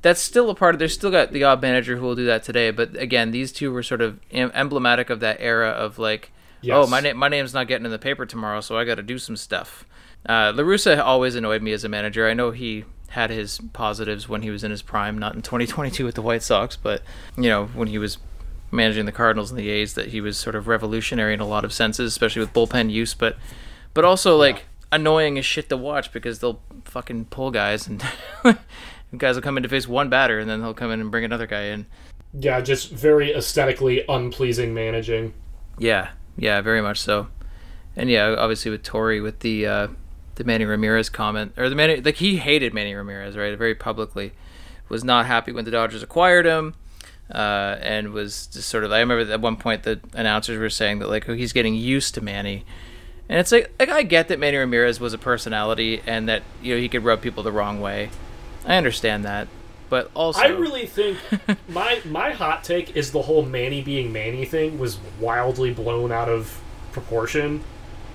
[0.00, 0.78] that's still a part of.
[0.78, 3.70] There's still got the odd manager who will do that today, but again, these two
[3.72, 6.32] were sort of em- emblematic of that era of like,
[6.62, 6.74] Yes.
[6.74, 9.02] oh, my name my name's not getting in the paper tomorrow, so I got to
[9.02, 9.84] do some stuff.
[10.26, 12.26] Uh, La Russa always annoyed me as a manager.
[12.26, 16.04] I know he had his positives when he was in his prime, not in 2022
[16.04, 17.02] with the White Sox, but
[17.36, 18.18] you know when he was
[18.70, 21.64] managing the Cardinals and the A's, that he was sort of revolutionary in a lot
[21.64, 23.36] of senses, especially with bullpen use, but
[23.92, 28.02] but also like annoying as shit to watch because they'll fucking pull guys and
[29.16, 31.24] guys will come in to face one batter and then they'll come in and bring
[31.24, 31.86] another guy in.
[32.32, 35.34] Yeah, just very aesthetically unpleasing managing.
[35.78, 37.28] Yeah, yeah, very much so.
[37.94, 39.88] And yeah, obviously with Torre with the uh,
[40.36, 44.32] the Manny Ramirez comment or the Manny like he hated Manny Ramirez right very publicly,
[44.88, 46.74] was not happy when the Dodgers acquired him.
[47.30, 50.98] Uh, and was just sort of I remember at one point the announcers were saying
[50.98, 52.64] that like oh, he's getting used to Manny,
[53.28, 56.74] and it's like like I get that Manny Ramirez was a personality and that you
[56.74, 58.10] know he could rub people the wrong way,
[58.66, 59.48] I understand that,
[59.88, 61.18] but also I really think
[61.68, 66.28] my my hot take is the whole Manny being Manny thing was wildly blown out
[66.28, 66.60] of
[66.92, 67.64] proportion.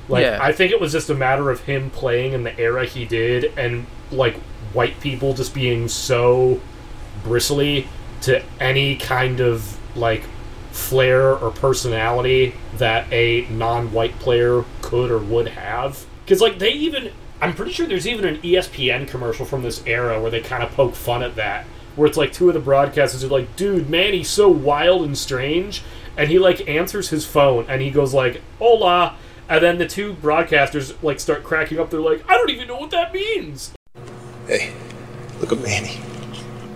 [0.10, 0.40] Like Yeah.
[0.42, 3.54] I think it was just a matter of him playing in the era he did
[3.58, 4.36] and like
[4.74, 6.62] white people just being so
[7.24, 7.88] bristly
[8.22, 10.24] to any kind of like
[10.72, 16.06] flair or personality that a non-white player could or would have.
[16.24, 20.20] Because like they even i'm pretty sure there's even an espn commercial from this era
[20.20, 21.66] where they kind of poke fun at that.
[21.96, 25.18] Where it's like two of the broadcasters are like dude man he's so wild and
[25.18, 25.82] strange
[26.16, 29.16] and he like answers his phone and he goes like hola
[29.50, 32.78] and then the two broadcasters like start cracking up they're like i don't even know
[32.78, 33.74] what that means
[34.48, 34.72] Hey,
[35.42, 36.00] look at Manny.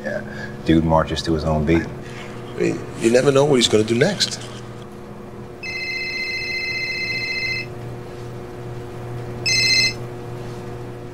[0.03, 0.21] Yeah.
[0.65, 1.85] Dude marches to his own beat.
[1.85, 4.35] I mean, you never know what he's going to do next.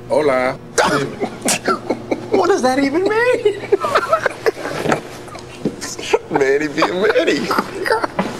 [0.08, 0.58] Hola.
[2.30, 3.60] What does that even mean?
[6.38, 7.48] Manny being Manny.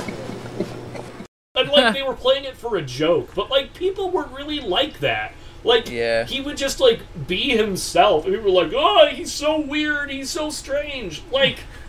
[1.58, 5.00] and like they were playing it for a joke, but like people were really like
[5.00, 5.32] that.
[5.64, 6.24] Like Yeah.
[6.24, 10.30] he would just like be himself, and people were like, "Oh, he's so weird, he's
[10.30, 11.58] so strange." Like,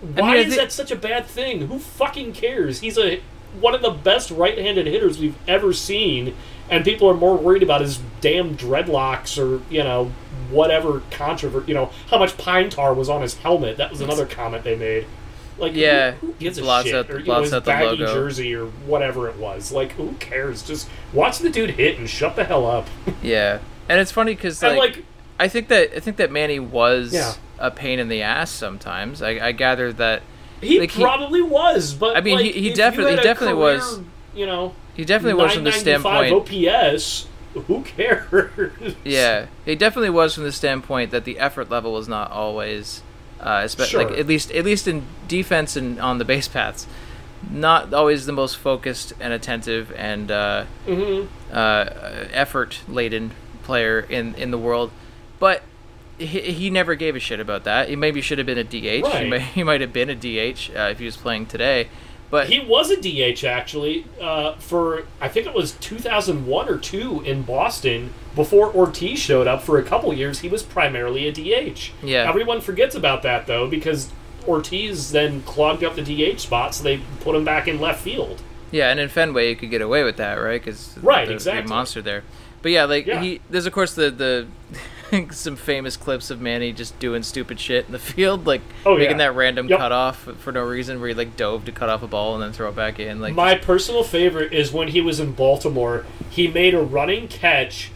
[0.00, 1.66] why I is thi- that such a bad thing?
[1.68, 2.80] Who fucking cares?
[2.80, 3.20] He's a
[3.60, 6.34] one of the best right-handed hitters we've ever seen,
[6.68, 10.12] and people are more worried about his damn dreadlocks or you know
[10.50, 11.68] whatever controversy.
[11.68, 13.76] You know how much pine tar was on his helmet.
[13.76, 15.06] That was another comment they made.
[15.58, 16.94] Like, Yeah, who, gives a shit?
[16.94, 18.06] out- or, you know, out the baggy logo.
[18.14, 19.70] jersey or whatever it was.
[19.72, 20.62] Like, who cares?
[20.62, 22.86] Just watch the dude hit and shut the hell up.
[23.22, 23.58] yeah,
[23.88, 25.04] and it's funny because like, like,
[25.38, 27.34] I think that I think that Manny was Yeah.
[27.58, 29.20] a pain in the ass sometimes.
[29.22, 30.22] I, I gather that
[30.62, 33.76] he like, he- probably was, but I mean, like, he- he definitely- he definitely career,
[33.76, 34.00] was-
[34.34, 36.66] You know, he definitely was from the 995 standpoint.
[36.68, 37.26] OPS.
[37.66, 38.94] Who cares?
[39.04, 43.02] Yeah, he definitely was from the standpoint that the effort level was not always,
[43.40, 46.86] uh, especially like at least at least in defense and on the base paths,
[47.50, 51.26] not always the most focused and attentive and uh, Mm-hmm.
[51.52, 51.84] uh,
[52.32, 53.32] effort laden
[53.62, 54.90] player in in the world,
[55.38, 55.62] but.
[56.18, 57.88] He, he never gave a shit about that.
[57.88, 58.72] He maybe should have been a DH.
[58.74, 59.26] He, Right.
[59.26, 61.88] may, he might have been a DH uh, if he was playing today,
[62.30, 67.20] but He was a DH actually uh, for I think it was 2001 or two
[67.22, 70.40] in Boston before Ortiz showed up for a couple years.
[70.40, 71.90] He was primarily a DH.
[72.02, 72.28] Yeah.
[72.28, 74.10] Everyone forgets about that though because
[74.46, 76.02] Ortiz then clogged up the
[76.32, 78.40] DH spot, so they put him back in left field.
[78.70, 80.60] Yeah, and in Fenway you could get away with that, right?
[80.60, 81.68] Because Right, the exactly.
[81.68, 82.22] monster there.
[82.62, 83.20] But yeah, like Yeah.
[83.20, 84.46] he, there's of course the the
[85.30, 89.12] some famous clips of Manny just doing stupid shit in the field, like Oh, making
[89.18, 89.28] yeah.
[89.28, 89.78] that random Yep.
[89.78, 92.52] cutoff for no reason, where he like dove to cut off a ball and then
[92.52, 93.20] throw it back in.
[93.20, 96.04] Like My personal favorite is when he was in Baltimore.
[96.30, 97.90] He made a running catch,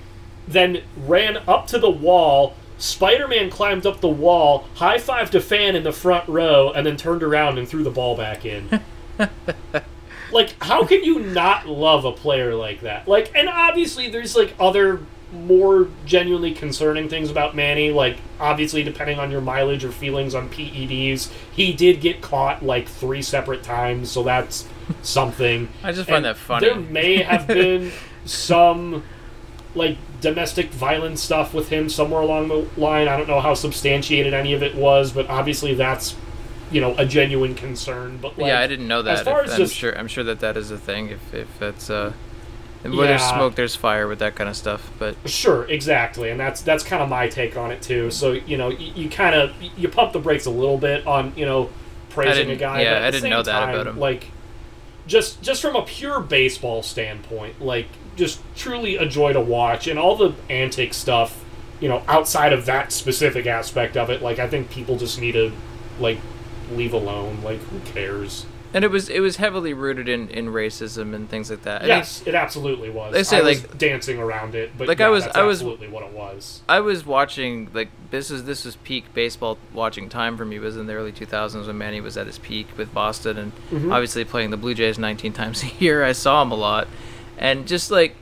[0.49, 2.55] then ran up to the wall.
[2.77, 6.85] Spider Man climbed up the wall, high fived a fan in the front row, and
[6.87, 8.81] then turned around and threw the ball back in.
[10.33, 13.07] like, how can you not love a player like that?
[13.07, 15.01] Like, and obviously, there's like other
[15.35, 17.91] more genuinely concerning things about Manny.
[17.91, 22.89] Like, obviously, depending on your mileage or feelings on PEDs, he did get caught like
[22.89, 24.67] three separate times, so that's
[25.03, 25.69] something.
[25.83, 26.67] I just find And that funny.
[26.67, 27.93] There may have been
[28.25, 29.03] some
[29.75, 33.09] like domestic violence stuff with him somewhere along the line.
[33.09, 36.15] I don't know how substantiated any of it was, but obviously that's
[36.71, 38.19] you know a genuine concern.
[38.23, 39.19] But like, yeah, I didn't know that.
[39.19, 39.97] As far If- as I'm just sure.
[39.99, 41.09] I'm sure that that is a thing.
[41.09, 42.13] If if that's uh,
[42.85, 44.91] where there's smoke, there's fire with that kind of stuff.
[44.99, 48.11] But Sure, exactly, and that's that's kind of my take on it too.
[48.11, 51.33] So you know, you, you kind of you pump the brakes a little bit on
[51.37, 51.71] you know
[52.11, 52.83] praising a guy.
[52.83, 53.99] yeah, but at I the didn't same know that time, about him.
[53.99, 54.27] Like,
[55.07, 59.99] just just from a pure baseball standpoint, like just truly a joy to watch, and
[59.99, 61.43] all the antic stuff.
[61.81, 65.33] You know, outside of that specific aspect of it, like I think people just need
[65.33, 65.53] to
[65.99, 66.19] like
[66.71, 67.41] leave alone.
[67.43, 68.47] Like, who cares?
[68.75, 71.81] And it was it was heavily rooted in in racism and things like that.
[71.83, 73.13] I mean, yes, it absolutely was.
[73.15, 75.43] They say, I was like- dancing around it, but like, yeah, I was- that's I
[75.43, 76.61] was- absolutely what it was.
[76.69, 80.57] I was watching like this is this was peak baseball watching time for me.
[80.57, 83.53] It was in the early 2000s when Manny was at his peak with Boston and
[83.71, 83.93] Mm-hmm.
[83.93, 86.05] obviously playing the Blue Jays 19 times a year.
[86.05, 86.89] I saw him a lot,
[87.39, 88.17] and just like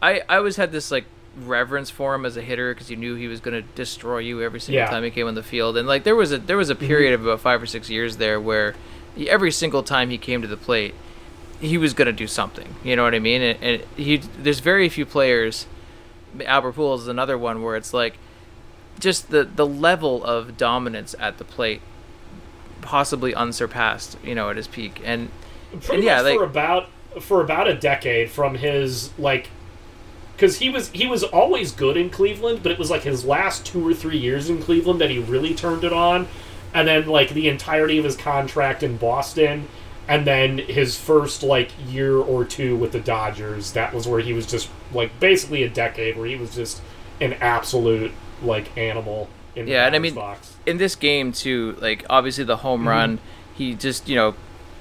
[0.00, 1.04] I I always had this like
[1.44, 4.40] reverence for him as a hitter because you knew he was going to destroy you
[4.42, 4.88] every single Yeah.
[4.90, 5.76] time he came on the field.
[5.76, 8.16] And like there was a there was a period of about five or six years
[8.16, 8.78] there where he,
[9.18, 10.94] every single time he came to the plate,
[11.60, 12.74] he was going to do something.
[12.84, 13.42] You know what I mean?
[13.42, 15.66] And, and he there's very few players.
[16.44, 18.18] Albert Pujols is another one where it's like
[18.98, 21.80] just the the level of dominance at the plate
[22.82, 25.28] possibly unsurpassed you know at his peak and
[25.92, 26.88] and yeah like for about
[27.20, 29.48] for about a decade from his like
[30.36, 33.64] because he was he was always good in Cleveland, but it was like his last
[33.64, 36.28] two or three years in Cleveland that he really turned it on,
[36.76, 39.66] and then like the entirety of his contract in Boston,
[40.06, 43.72] and then his first like year or two with the Dodgers.
[43.72, 46.82] That was where he was just like basically a decade where he was just
[47.20, 48.12] an absolute
[48.42, 50.56] like animal in the Yeah, and I mean- box.
[50.66, 52.88] in this game too, like obviously the home Mm-hmm.
[52.88, 53.18] run,
[53.54, 54.34] he just you know,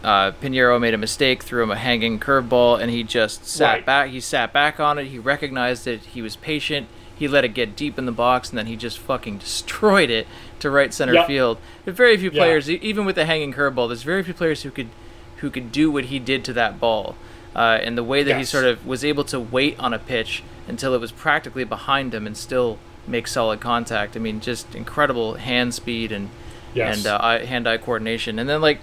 [0.03, 3.85] uh, Piñeiro made a mistake, threw him a hanging curveball, and he just sat Right.
[3.85, 4.09] back.
[4.09, 5.05] He sat back on it.
[5.07, 6.01] He recognized it.
[6.01, 6.87] He was patient.
[7.15, 10.27] He let it get deep in the box, and then he just fucking destroyed it
[10.59, 11.27] to right center Yep.
[11.27, 11.57] field.
[11.85, 14.71] But very few players, e- even with the hanging curveball, there's very few players who
[14.71, 14.89] could
[15.37, 17.15] who could do what he did to that ball.
[17.55, 20.43] Uh, and the way that he sort of was able to wait on a pitch
[20.67, 24.15] until it was practically behind him and still make solid contact.
[24.17, 26.29] I mean, just incredible hand speed and
[26.73, 26.97] Yes.
[26.97, 28.39] and uh, eye, hand-eye coordination.
[28.39, 28.79] And then like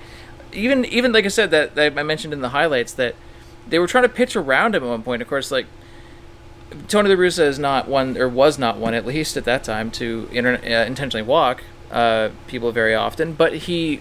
[0.55, 3.15] even even like I said that, that I mentioned in the highlights that
[3.69, 5.21] they were trying to pitch around him at one point.
[5.23, 5.67] Of course, like
[6.89, 9.91] Tony La Russa is not one or was not one at least at that time
[9.93, 13.33] to inter- uh, intentionally walk uh, people very often.
[13.35, 14.01] But he,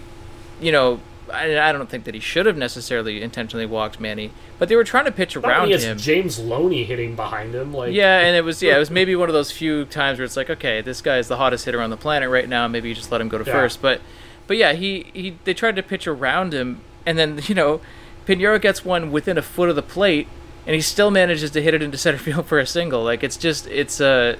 [0.60, 1.00] you know.
[1.32, 4.84] I, I don't think that he should have necessarily intentionally walked Manny, but they were
[4.84, 5.96] trying to pitch around he has him.
[5.96, 9.30] James Loney hitting behind him, like Yeah, and it was yeah, it was maybe one
[9.30, 11.88] of those few times where it's like, okay, this guy is the hottest hitter on
[11.88, 12.68] the planet right now.
[12.68, 13.52] Maybe you just let him go to Yeah.
[13.52, 13.80] first.
[13.80, 14.02] But
[14.46, 17.80] but yeah, he, he they tried to pitch around him, and then you know,
[18.26, 20.28] Piñeiro gets one within a foot of the plate,
[20.66, 23.02] and he still manages to hit it into center field for a single.
[23.04, 24.36] Like it's just it's uh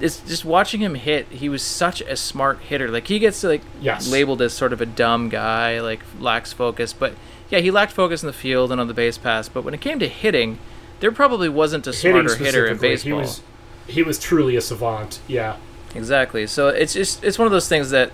[0.00, 1.26] it's just watching him hit.
[1.28, 2.88] He was such a smart hitter.
[2.88, 4.08] Like he gets like Yes.
[4.10, 6.92] labeled as sort of a dumb guy, like lacks focus.
[6.92, 7.14] But
[7.50, 9.48] yeah, he lacked focus in the field and on the base pass.
[9.48, 10.58] But when it came to hitting,
[11.00, 13.08] there probably wasn't a hitting smarter hitter in baseball.
[13.10, 13.42] He was
[13.86, 15.20] he was truly a savant.
[15.28, 15.56] Yeah.
[15.94, 16.46] Exactly.
[16.46, 18.12] So it's just it's one of those things that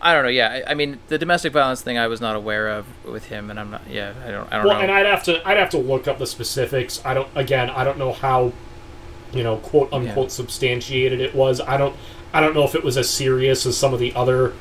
[0.00, 0.28] I don't know.
[0.30, 3.50] Yeah, I, I mean the domestic violence thing I was not aware of with him,
[3.50, 3.82] and I'm not.
[3.88, 4.52] Yeah, I don't.
[4.52, 4.80] I don't Well, know.
[4.82, 7.00] and I'd have to I'd have to look up the specifics.
[7.04, 8.52] I don't again, I don't know how
[9.32, 11.60] you know, quote unquote substantiated it was.
[11.60, 11.96] I don't
[12.32, 14.52] I don't know if it was as serious as some of the other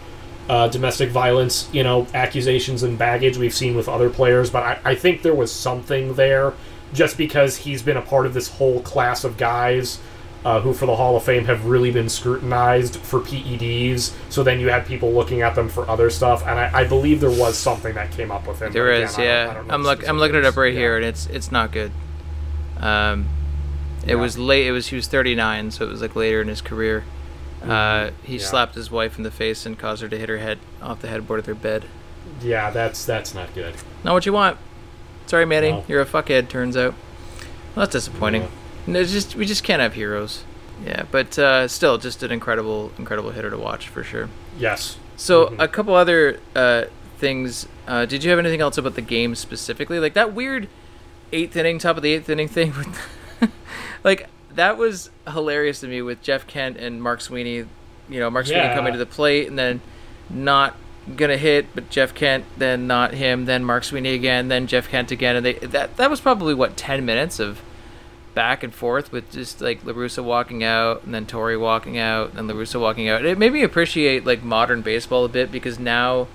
[0.50, 4.80] uh, domestic violence, you know, accusations and baggage we've seen with other players, but I,
[4.92, 6.54] I think there was something there
[6.94, 10.00] just because he's been a part of this whole class of guys
[10.46, 14.14] uh, who, for the Hall of Fame, have really been scrutinized for PEDs.
[14.30, 17.20] So then you had people looking at them for other stuff, and I, I believe
[17.22, 18.74] there was something that came up with him.
[18.74, 19.18] there again, is.
[19.18, 20.08] I don't- I Yeah, I'm the look.
[20.10, 20.78] I'm looking it up right specifics.
[20.80, 21.91] here, and it's it's not good.
[22.80, 23.28] Um,
[24.06, 24.16] it Yeah.
[24.16, 24.68] was late.
[24.68, 27.04] It was he was 39, so it was like later in his career.
[27.62, 28.34] Uh, he Mm-hmm.
[28.34, 28.39] Yeah.
[28.39, 31.08] slapped his wife in the face and caused her to hit her head off the
[31.08, 31.86] headboard of their bed.
[32.41, 33.76] Yeah, that's that's not good.
[34.04, 34.58] Not what you want.
[35.26, 35.72] Sorry, Manny.
[35.72, 35.86] No.
[35.88, 36.50] You're a fuckhead.
[36.50, 36.94] Turns out.
[37.76, 38.41] Well, that's disappointing.
[38.44, 38.48] Yeah.
[38.88, 40.44] No, just we just can't have heroes.
[40.86, 44.30] Yeah, but uh, still, just an incredible, incredible hitter to watch for sure.
[44.58, 44.98] Yes.
[45.16, 46.86] So a couple other uh,
[47.18, 47.68] things.
[47.88, 50.00] Uh, did you have anything else about the game specifically?
[50.00, 50.68] Like that weird
[51.32, 52.74] eighth inning, top of the eighth inning thing.
[52.76, 53.52] With
[54.04, 57.66] like that was hilarious to me with Jeff Kent and Mark Sweeney.
[58.10, 58.76] You know, Mark Sweeney Yeah.
[58.76, 59.80] coming to the plate and then
[60.30, 60.76] not
[61.16, 65.12] gonna hit, but Jeff Kent, then not him, then Mark Sweeney again, then Jeff Kent
[65.12, 67.62] again, and they that that was probably what ten minutes of
[68.34, 72.34] back and forth with just like La Russa walking out and then Torre walking out
[72.36, 73.24] and La Russa walking out.
[73.26, 76.28] It made me appreciate like modern baseball a bit because now,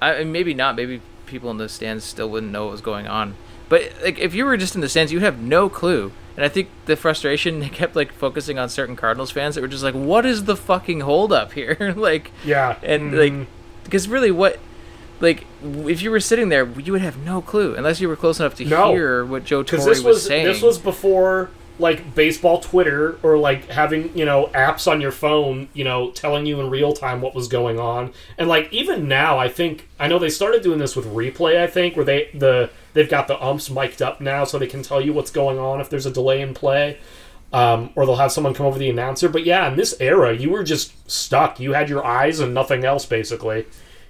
[0.00, 3.34] I maybe not, maybe people in the stands still wouldn't know what was going on.
[3.68, 6.12] But like if you were just in the stands, you would have no clue.
[6.36, 9.82] And I think the frustration kept like focusing on certain Cardinals fans that were just
[9.82, 12.76] like, "What is the fucking holdup here?" like, Yeah.
[12.82, 13.18] and Mhm.
[13.40, 13.46] like
[13.84, 14.58] because really what
[15.20, 18.38] like if you were sitting there you would have no clue unless you were close
[18.40, 18.92] enough to No.
[18.92, 21.50] hear what joe torre because was, this was saying this was before
[21.80, 26.44] like baseball Twitter or like having you know apps on your phone, you know, telling
[26.44, 28.12] you in real time what was going on.
[28.36, 31.60] And like even now, I think I know they started doing this with replay.
[31.60, 34.82] I think where they the they've got the umps mic'd up now, so they can
[34.82, 36.98] tell you what's going on if there's a delay in play.
[37.52, 39.28] Um, or they'll have someone come over the announcer.
[39.28, 41.58] But yeah, in this era, you were just stuck.
[41.60, 43.64] You had your eyes and nothing else, basically.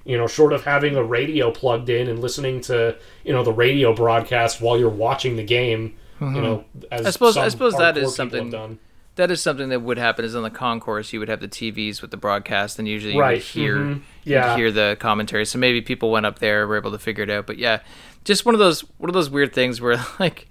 [0.04, 3.52] You know, short of having a radio plugged in and listening to you know the
[3.52, 5.96] radio broadcast while you're watching the game.
[6.20, 7.06] You know, as Mm-hmm.
[7.06, 8.78] I suppose- I suppose that is something-
[9.14, 12.00] that is something that would happen is on the concourse you would have the tvs
[12.02, 13.94] with the broadcast and usually you Right, would hear mhm,
[14.24, 14.56] you'd yeah.
[14.56, 17.44] hear the commentary so maybe people went up there were able to figure it out
[17.46, 17.80] but yeah
[18.24, 20.48] just one of those one of those weird things where like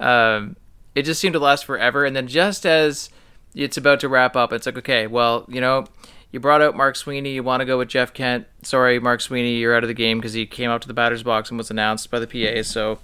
[0.00, 0.56] um,
[0.94, 3.08] it just seemed to last forever and then just as
[3.54, 5.84] it's about to wrap up it's like okay well you know
[6.32, 7.32] you brought out Mark Sweeney.
[7.32, 8.46] You want to go with Jeff Kent.
[8.62, 11.22] Sorry, Mark Sweeney, you're out of the game because he came out to the batter's
[11.22, 12.34] box and was announced by the PA.
[12.34, 12.62] Mm-hmm.
[12.62, 12.98] So,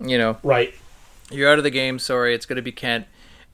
[0.00, 0.74] you know, Right.
[1.30, 1.98] you're out of the game.
[1.98, 3.06] Sorry, it's going to be Kent.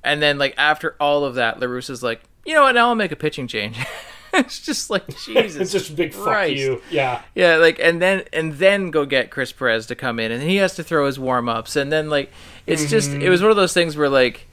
[0.03, 2.75] And then, like, after all of that, La Russa's like, you know what?
[2.75, 3.79] Now I'll make a pitching change.
[4.33, 5.57] it's just like, Jesus.
[5.57, 6.81] It's just a big fuck you.
[6.91, 7.21] Yeah.
[7.35, 10.57] Yeah, like, and then, and then go get Chris Perez to come in, and he
[10.57, 11.77] has to throw his warm ups.
[11.77, 12.33] And then, like,
[12.67, 13.47] it's just, it was mm-hmm.
[13.47, 14.47] one of those things where, like,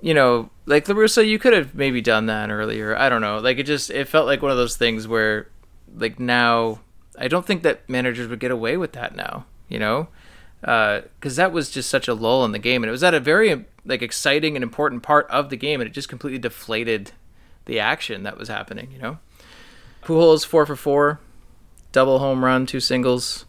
[0.00, 2.96] you know, like La Russa, you could have maybe done that earlier.
[2.96, 3.38] I don't know.
[3.38, 5.48] Like, it just, it felt like one of those things where,
[5.96, 6.80] like, now,
[7.18, 10.08] I don't think that managers would get away with that now, you know?
[10.64, 13.14] Uh, because that was just such a lull in the game, and it was at
[13.14, 17.12] a very like exciting and important part of the game, and it just completely deflated
[17.66, 18.90] the action that was happening.
[18.90, 19.18] You know,
[20.02, 21.20] Pujols four for four,
[21.92, 23.44] double home run, two singles,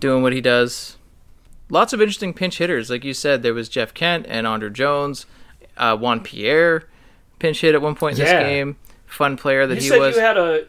[0.00, 0.96] doing what he does.
[1.68, 3.42] Lots of interesting pinch hitters, like you said.
[3.42, 5.26] There was Jeff Kent and Andruw Jones,
[5.78, 6.84] uh, Juan Pierre
[7.38, 8.38] pinch hit at one point in Yeah.
[8.40, 8.76] this game.
[9.06, 10.16] Fun player that You he said was.
[10.16, 10.64] you had a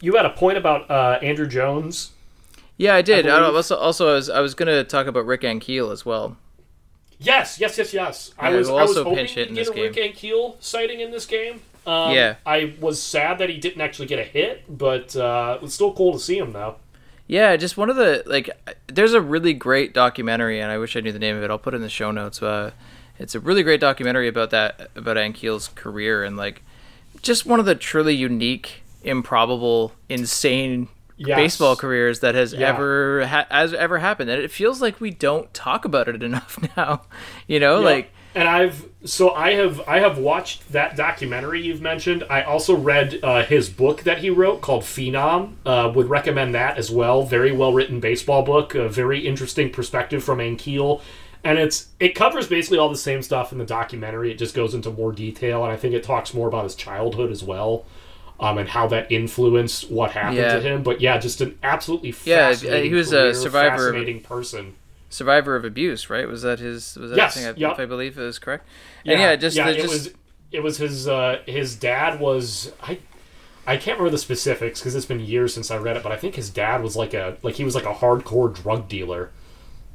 [0.00, 2.10] you had a point about uh, Andruw Jones.
[2.76, 3.26] yeah, I did.
[3.26, 6.36] I don't- also, also, I was I was gonna talk about Rick Ankiel as well.
[7.18, 8.32] Yes, yes, yes, yes.
[8.38, 9.84] I was who I was also hoping pinch hit to in get this a game.
[9.92, 11.60] Rick Ankiel sighting in this game.
[11.86, 12.34] Um, Yeah.
[12.44, 16.12] I was sad that he didn't actually get a hit, but uh, it's still cool
[16.12, 16.76] to see him though.
[17.28, 18.50] Yeah, just one of the like.
[18.88, 21.50] There's a really great documentary, and I wish I knew the name of it.
[21.50, 22.42] I'll put it in the show notes.
[22.42, 22.70] Uh,
[23.18, 26.62] it's a really great documentary about that about Ankiel's career and like
[27.22, 30.88] just one of the truly unique, improbable, insane
[31.18, 31.36] Yes.
[31.36, 32.68] baseball careers that has Yeah.
[32.68, 34.28] ever ha- has ever happened.
[34.28, 37.02] And it feels like we don't talk about it enough now.
[37.46, 37.84] You know, Yeah.
[37.86, 42.22] like and I've so I have I have watched that documentary you've mentioned.
[42.28, 45.54] I also read uh, his book that he wrote called Phenom.
[45.64, 47.22] Uh, would recommend that as well.
[47.22, 48.74] Very well written baseball book.
[48.74, 51.00] A very interesting perspective from Ankiel,
[51.48, 54.30] and it's it covers basically all the same stuff in the documentary.
[54.32, 57.30] It just goes into more detail, and I think it talks more about his childhood
[57.30, 57.84] as well.
[58.38, 60.56] Um, and how that influenced what happened Yeah.
[60.56, 64.20] to him, but yeah, just an absolutely Yeah, fascinating he was a survivor of- fascinating
[64.20, 64.74] person.
[65.08, 66.28] survivor of abuse, right?
[66.28, 66.98] Was that his?
[67.00, 67.46] Was that Yes, thing?
[67.46, 67.78] I, yep.
[67.78, 68.66] I believe is correct.
[69.06, 70.10] And yeah, just yeah, the, it just was
[70.52, 72.98] it was his uh, his dad was I
[73.66, 76.16] I can't remember the specifics because it's been years since I read it, but I
[76.16, 79.30] think his dad was like a like he was like a hardcore drug dealer,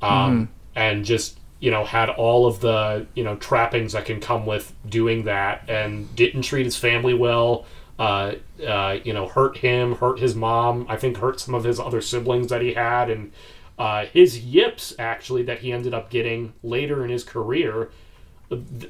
[0.01, 0.43] um, Mm-hmm.
[0.79, 4.73] and just you know had all of the you know trappings that can come with
[4.87, 7.65] doing that, and didn't treat his family well.
[7.97, 8.33] Uh,
[8.67, 10.87] uh, you know, hurt him, hurt his mom.
[10.89, 13.31] I think hurt some of his other siblings that he had, and
[13.77, 17.91] uh, his yips actually that he ended up getting later in his career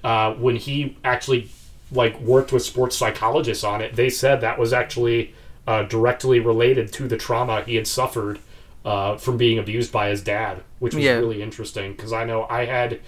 [0.03, 1.49] uh, when he actually
[1.91, 5.34] like worked with sports psychologists on it, they said that was actually
[5.67, 8.39] uh, directly related to the trauma he had suffered
[8.86, 11.17] uh, from being abused by his dad, which was Yeah.
[11.17, 12.99] really interesting because I know I had.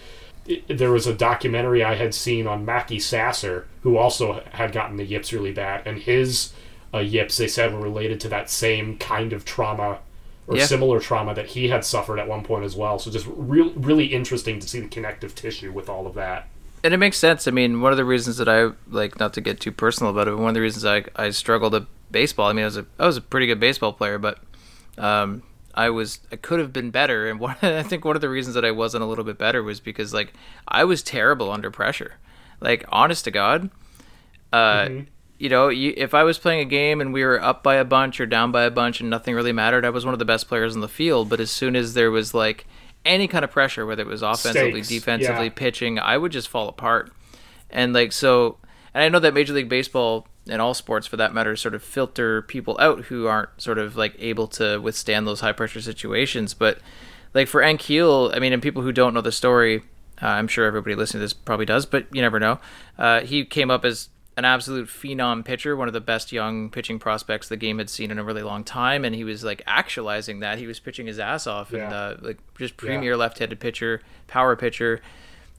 [0.46, 4.98] It, there was a documentary I had seen on Mackey Sasser, who also had gotten
[4.98, 6.52] the yips really bad, and his
[6.94, 10.00] uh, yips they said were related to that same kind of trauma
[10.46, 10.66] or Yeah.
[10.66, 13.00] similar trauma that he had suffered at one point as well.
[13.00, 16.50] So just real, really interesting to see the connective tissue with all of that.
[16.84, 17.48] and it makes sense.
[17.48, 20.28] I mean, one of the reasons that I like not to get too personal about
[20.28, 22.50] it, but one of the reasons I I struggled at baseball.
[22.50, 24.40] I mean, I was a I was a pretty good baseball player, but
[24.98, 25.42] um,
[25.74, 27.30] I was I could have been better.
[27.30, 29.64] And one I think one of the reasons that I wasn't a little bit better
[29.64, 30.34] was because like
[30.68, 32.16] I was terrible under pressure.
[32.60, 33.70] Like honest to God,
[34.54, 34.90] uh,
[35.38, 37.84] you know, you, if I was playing a game and we were up by a
[37.84, 40.26] bunch or down by a bunch and nothing really mattered, I was one of the
[40.26, 41.28] best players on the field.
[41.28, 42.66] But as soon as there was like
[43.04, 45.54] any kind of pressure, whether it was offensively, Stakes, defensively, yeah.
[45.54, 47.12] pitching, I would just fall apart.
[47.70, 48.58] And like so,
[48.94, 51.84] and I know that Major League Baseball and all sports for that matter sort of
[51.84, 56.54] filter people out who aren't sort of like able to withstand those high pressure situations.
[56.54, 56.80] But
[57.34, 59.84] like for Ankiel, I mean, and people who don't know the story,
[60.22, 62.60] uh, I'm sure everybody listening to this probably does, but you never know.
[62.98, 66.98] Uh, he came up as an absolute phenom pitcher, one of the best young pitching
[66.98, 70.40] prospects the game had seen in a really long time, and he was like actualizing
[70.40, 70.58] that.
[70.58, 75.02] He was pitching his ass off, and uh, like just premier left-handed pitcher, power pitcher,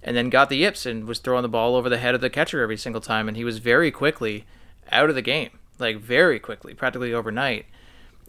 [0.02, 2.30] and then got the yips and was throwing the ball over the head of the
[2.30, 4.44] catcher every single time, and he was very quickly
[4.92, 7.66] out of the game, like very quickly, practically overnight.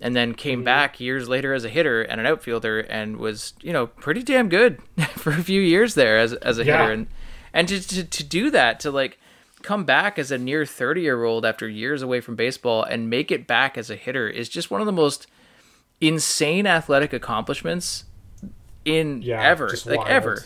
[0.02, 0.66] And then came mm-hmm.
[0.66, 4.50] back years later as a hitter and an outfielder, and was you know pretty damn
[4.50, 4.80] good
[5.16, 6.80] for a few years there as as a Yeah.
[6.82, 7.08] hitter, and
[7.54, 9.18] and to, to to do that to like
[9.62, 13.32] come back as a near 30 year old after years away from baseball and make
[13.32, 15.26] it back as a hitter is just one of the most
[16.00, 18.04] insane athletic accomplishments
[18.84, 20.10] in Yeah, ever just like wild.
[20.10, 20.46] ever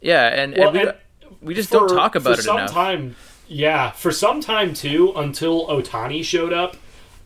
[0.00, 0.94] yeah and, Well, and we, and
[1.40, 3.16] we just for- don't talk about it some enough time.
[3.48, 6.76] Yeah, for some time too, until Ohtani showed up,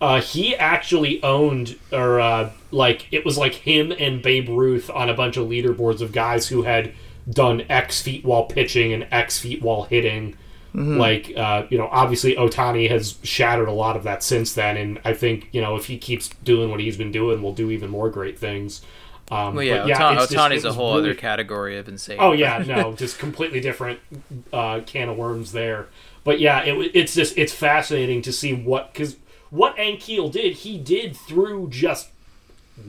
[0.01, 5.09] uh, he actually owned, or uh, like it was like him and Babe Ruth on
[5.09, 6.93] a bunch of leaderboards of guys who had
[7.29, 10.37] done X feet while pitching and X feet while hitting.
[10.75, 10.97] Mm-hmm.
[10.97, 15.01] Like, uh, you know, obviously Ohtani has shattered a lot of that since then, and
[15.05, 17.91] I think you know if he keeps doing what he's been doing, we'll do even
[17.91, 18.81] more great things.
[19.31, 21.89] Um, well, yeah, but Ota- it's just- Ohtani's it a whole really other category of
[21.89, 24.01] insane Oh yeah, no, just completely different
[24.53, 25.87] uh, can of worms there.
[26.25, 29.17] But yeah, it, it's just it's fascinating to see what because
[29.51, 32.11] what Ankiel did, he did through just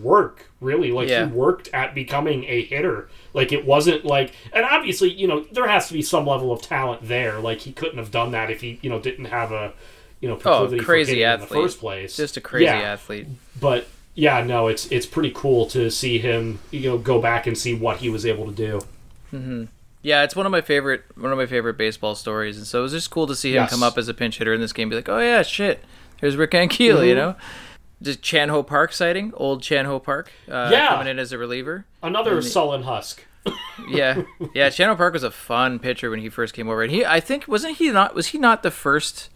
[0.01, 0.47] work.
[0.61, 1.25] Really, like Yeah.
[1.25, 3.09] he worked at becoming a hitter.
[3.33, 6.61] Like it wasn't like, and obviously, you know, there has to be some level of
[6.61, 7.39] talent there.
[7.39, 9.73] Like he couldn't have done that if he, you know, didn't have a,
[10.21, 12.15] you know, oh proclivity for crazy athlete in the first place.
[12.15, 13.27] just a crazy Yeah athlete
[13.59, 17.57] but yeah, no, it's it's pretty cool to see him, you know, go back and
[17.57, 18.81] see what he was able to do.
[19.33, 19.63] Mm-hmm.
[20.03, 22.83] Yeah, it's one of my favorite one of my favorite baseball stories, and so it
[22.83, 23.69] was just cool to see him Yes.
[23.71, 24.89] come up as a pinch hitter in this game.
[24.89, 25.83] Be like, oh yeah, shit,
[26.19, 27.05] here's Rick Ankiel, Mm-hmm.
[27.05, 27.35] you know.
[28.01, 30.89] Just Chan Ho Park sighting, old Chan Ho Park, uh, Yeah.
[30.89, 31.85] coming in as a reliever.
[32.03, 33.23] Another sullen husk.
[33.89, 34.21] Yeah,
[34.53, 34.69] yeah.
[34.69, 37.19] Chan Ho Park was a fun pitcher when he first came over, and he, I
[37.19, 38.13] think, wasn't he not?
[38.13, 39.29] Was he not the first?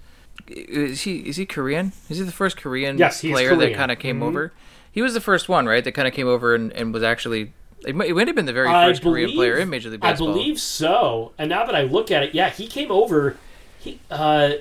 [0.47, 1.91] Is he is he Korean?
[2.09, 4.23] Is he the first Korean Yes, player that kind of came Mhm.
[4.23, 4.53] over?
[4.91, 5.83] He was the first one, right?
[5.83, 7.53] That kind of came over and, and was actually.
[7.85, 10.29] It might, it might have been the very first Korean player in Major League Baseball.
[10.29, 11.31] I believe so.
[11.37, 13.37] And now that I look at it, yeah, he came over.
[13.79, 14.53] He, uh,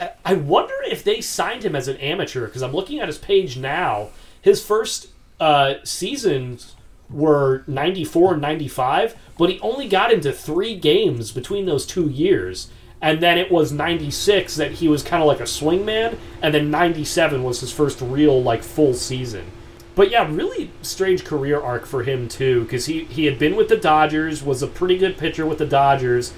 [0.00, 3.18] I- I wonder if they signed him as an amateur because I'm looking at his
[3.18, 4.08] page now.
[4.42, 5.08] His first
[5.40, 6.74] uh, seasons
[7.10, 12.68] were 94 and 95, but he only got into three games between those two years.
[13.00, 16.70] And then it was 96 that he was kind of like a swingman, and then
[16.70, 19.44] 97 was his first real, like, full season.
[19.96, 23.68] But yeah, really strange career arc for him too, because he he had been with
[23.68, 26.34] the Dodgers, was a pretty good pitcher with the Dodgers,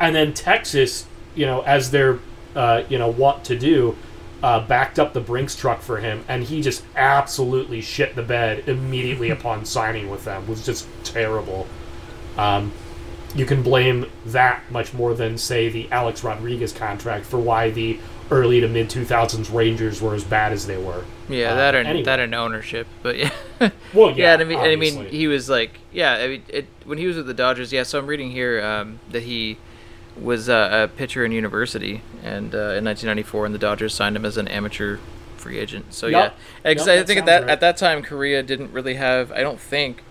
[0.00, 2.18] and then Texas, you know, as they're
[2.56, 3.96] uh, you know want to do,
[4.42, 8.66] uh, backed up the Brinks truck for him, and he just absolutely shit the bed
[8.66, 10.48] immediately upon signing with them.
[10.48, 11.66] Was just terrible.
[12.38, 12.72] Um,
[13.34, 17.98] you can blame that much more than say the Alex Rodriguez contract for why the
[18.32, 21.04] early to mid 2000s Rangers were as bad as they were.
[21.28, 22.04] Yeah, Uh, that and anyway.
[22.04, 23.30] that and ownership, but yeah.
[23.94, 26.66] Well, yeah, yeah, and I mean, I mean, he was like, yeah, I mean, it,
[26.84, 27.82] when he was with the Dodgers, yeah.
[27.82, 29.58] So I'm reading here um, that he
[30.20, 34.24] was uh, a pitcher in university, and uh, in 1994, and the Dodgers signed him
[34.24, 34.98] as an amateur
[35.36, 35.92] free agent.
[35.92, 36.34] So Yup.
[36.64, 37.50] yeah, because I think at that right.
[37.50, 40.02] at that time, Korea didn't really have, I don't think,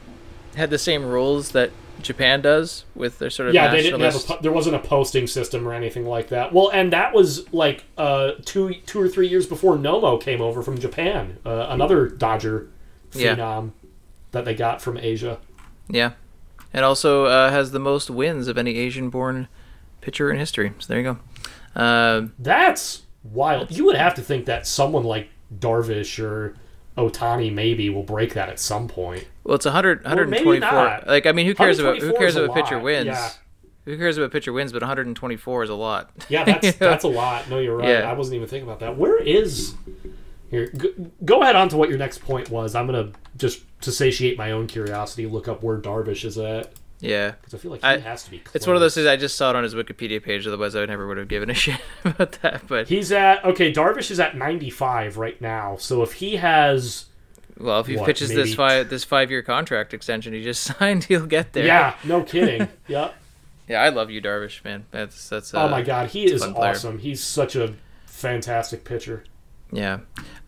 [0.56, 1.72] had the same rules that
[2.04, 5.28] Japan does with their sort of yeah, they didn't have po- there wasn't a posting
[5.28, 6.54] system or anything like that.
[6.54, 10.62] Well, and that was like uh, two two or three years before Nomo came over
[10.62, 12.70] from Japan, uh, another Dodger
[13.14, 13.36] Yeah.
[13.36, 13.72] phenom
[14.32, 15.40] that they got from Asia.
[15.90, 16.12] yeah,
[16.74, 19.48] and also uh, has the most wins of any Asian-born
[20.02, 20.72] pitcher in history.
[20.80, 21.18] So there you
[21.76, 21.80] go.
[21.82, 23.72] Uh, That's wild.
[23.72, 26.56] You would have to think that someone like Darvish or
[26.98, 29.28] Ohtani maybe will break that at some point.
[29.44, 30.60] Well, it's 100, Or 124.
[30.72, 31.08] not.
[31.08, 33.08] Like, I mean, who cares about who cares if a pitcher wins?
[33.08, 33.30] yeah.
[33.86, 34.72] Who cares if a pitcher wins?
[34.72, 36.12] But 124 is a lot.
[36.30, 37.50] Yeah, that's that's a lot.
[37.50, 37.90] No, you're right.
[37.90, 38.10] Yeah.
[38.12, 38.98] I wasn't even thinking about that.
[38.98, 39.74] Where is
[40.52, 40.70] here?
[40.78, 40.90] Go,
[41.26, 42.76] go ahead on to what your next point was.
[42.76, 46.72] I'm gonna just to satiate my own curiosity, look up where Darvish is at.
[47.02, 48.38] Yeah, because I feel like he I- has to be.
[48.40, 48.56] Close.
[48.56, 49.08] It's one of those things.
[49.08, 50.46] I just saw it on his Wikipedia page.
[50.48, 52.68] Otherwise, I never would have given a shit about that.
[52.68, 53.74] But He's at okay.
[53.74, 55.78] Darvish is at 95 right now.
[55.78, 57.06] So if he has,
[57.58, 61.06] well, if he What, pitches this five this five year contract extension he just signed,
[61.06, 61.66] he'll get there.
[61.66, 62.68] yeah, no kidding.
[62.88, 63.16] yep.
[63.68, 63.82] yeah.
[63.82, 64.86] I love you, Darvish, man.
[64.92, 65.54] That's that's.
[65.56, 67.00] Uh, Oh my god, he is awesome.
[67.00, 67.74] He's such a
[68.06, 69.24] fantastic pitcher.
[69.72, 70.02] Yeah.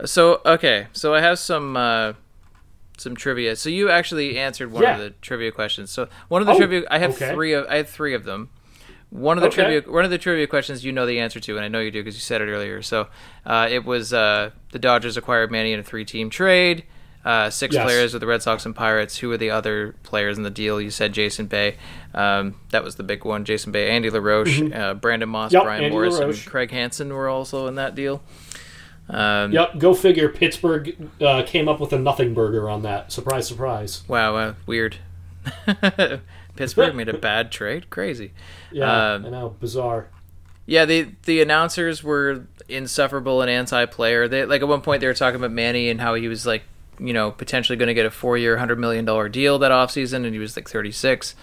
[0.06, 2.14] So okay, so I have some uh,
[3.04, 3.56] some trivia.
[3.56, 4.95] So you actually answered one Yeah.
[4.95, 5.91] of the trivia questions.
[5.91, 7.32] So one of the Oh, trivia I have okay.
[7.34, 8.49] three of I have three of them.
[9.10, 9.62] One of the Okay.
[9.64, 11.91] trivia one of the trivia questions you know the answer to, and I know you
[11.91, 12.82] do because you said it earlier.
[12.82, 13.08] So
[13.45, 16.84] uh, it was uh, the Dodgers acquired Manny in a three team trade.
[17.26, 17.86] Uh, six Yes.
[17.86, 19.16] players with the Red Sox and Pirates.
[19.20, 20.82] Who were the other players in the deal?
[20.82, 21.78] You said Jason Bay.
[22.14, 23.45] Um, that was the big one.
[23.45, 25.56] Jason Bay, Andy LaRoche, uh, Brandon Moss, Mm-hmm.
[25.56, 26.43] Yep, Brian Andy Morris, LaRoche.
[26.43, 28.22] and Craig Hansen were also in that deal.
[29.10, 29.80] Um, Yep.
[29.80, 30.30] Go figure.
[30.30, 33.12] Pittsburgh uh, came up with a nothing burger on that.
[33.12, 34.04] Surprise, surprise.
[34.08, 34.97] Wow, uh, weird.
[36.56, 37.89] Pittsburgh made a bad trade.
[37.89, 38.32] Crazy.
[38.72, 39.49] Yeah, Um, I know.
[39.60, 40.08] Bizarre.
[40.66, 44.28] Yeah, the the announcers were insufferable and anti-player.
[44.30, 46.64] They like at one point they were talking about Manny and how he was like,
[46.99, 50.34] you know, potentially going to get a four-year, hundred million dollar deal that offseason, and
[50.34, 51.36] he was like thirty-six,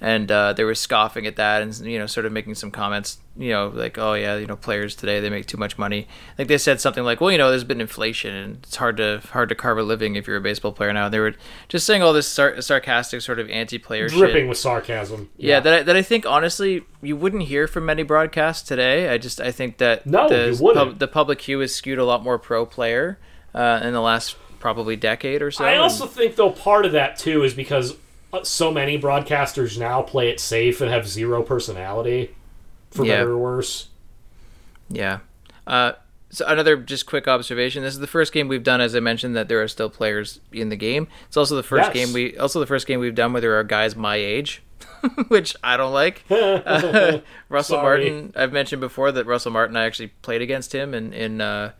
[0.00, 3.18] and uh, they were scoffing at that and you know, sort of making some comments,
[3.36, 6.06] you know, like, oh yeah, you know, players today they make too much money.
[6.38, 9.22] Like they said something like, well, you know, there's been inflation and it's hard to
[9.32, 11.08] hard to carve a living if you're a baseball player now.
[11.08, 11.34] They were
[11.68, 14.18] just saying all this sar- sarcastic sort of anti-player shit.
[14.18, 15.30] Dripping with sarcasm.
[15.38, 19.08] Yeah, that I, that I think honestly you wouldn't hear from many broadcasts today.
[19.08, 20.98] I just I think that No, the you wouldn't.
[20.98, 23.18] the public hue is skewed a lot more pro player
[23.54, 25.64] uh, in the last probably decade or so.
[25.64, 27.96] I and- also think though part of that too is because
[28.42, 32.34] so many broadcasters now play it safe and have zero personality,
[32.90, 33.18] for Yeah.
[33.18, 33.88] better or worse.
[34.90, 35.18] yeah.
[35.66, 35.92] Uh,
[36.30, 37.82] so another just quick observation.
[37.82, 40.40] This is the first game we've done, as I mentioned, that there are still players
[40.52, 41.08] in the game.
[41.28, 42.06] It's also the first Yes.
[42.06, 44.62] game we also the first game we've done where there are guys my age,
[45.28, 46.24] which I don't like.
[46.30, 48.10] Uh, Russell Sorry.
[48.10, 51.72] Martin, I've mentioned before that Russell Martin, I actually played against him in in uh,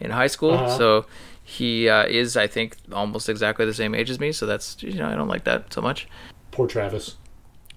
[0.00, 0.76] in high school, Uh-huh.
[0.78, 1.06] so
[1.44, 4.32] he uh, is, I think, almost exactly the same age as me.
[4.32, 6.08] So that's you know I don't like that so much.
[6.50, 7.16] Poor Travis.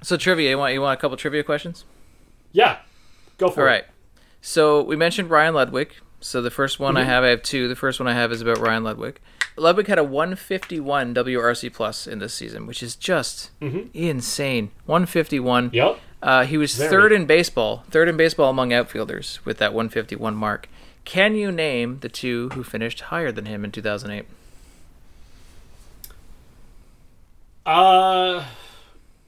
[0.01, 1.83] So trivia, you want you want a couple trivia questions?
[2.53, 2.77] Yeah,
[3.37, 3.69] go for All it.
[3.69, 3.85] All right.
[4.41, 5.91] So we mentioned Ryan Ludwick.
[6.19, 7.09] So the first one I Mm-hmm.
[7.09, 7.67] have, I have two.
[7.67, 9.15] The first one I have is about Ryan Ludwick.
[9.55, 13.51] Ludwick had a 151 WRC plus in this season, which is just
[13.93, 14.71] insane.
[14.85, 15.67] 151.
[15.67, 15.75] Mm-hmm.
[15.75, 15.99] Yep.
[16.21, 16.89] Uh, he was Very.
[16.89, 20.67] third in baseball, third in baseball among outfielders with that 151 mark.
[21.07, 24.25] Can you name the two who finished higher than him in 2008?
[27.65, 28.43] Uh,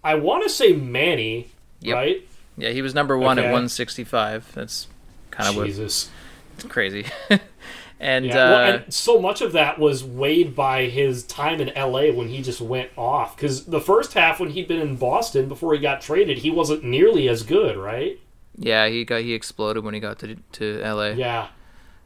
[0.04, 1.48] I want to say Manny,
[1.80, 1.96] Yep.
[1.96, 2.28] right?
[2.58, 4.52] Yeah, he was number one at 165.
[4.54, 4.88] That's
[5.32, 6.10] kind of what Jesus.
[6.56, 7.06] It's crazy.
[8.02, 11.72] and Yeah, uh, well, and so much of that was weighed by his time in
[11.74, 13.38] LA when he just went off.
[13.38, 16.84] Because the first half, when he'd been in Boston before he got traded, he wasn't
[16.84, 18.20] nearly as good, right?
[18.58, 21.12] yeah, he got he exploded when he got to to LA.
[21.12, 21.48] Yeah,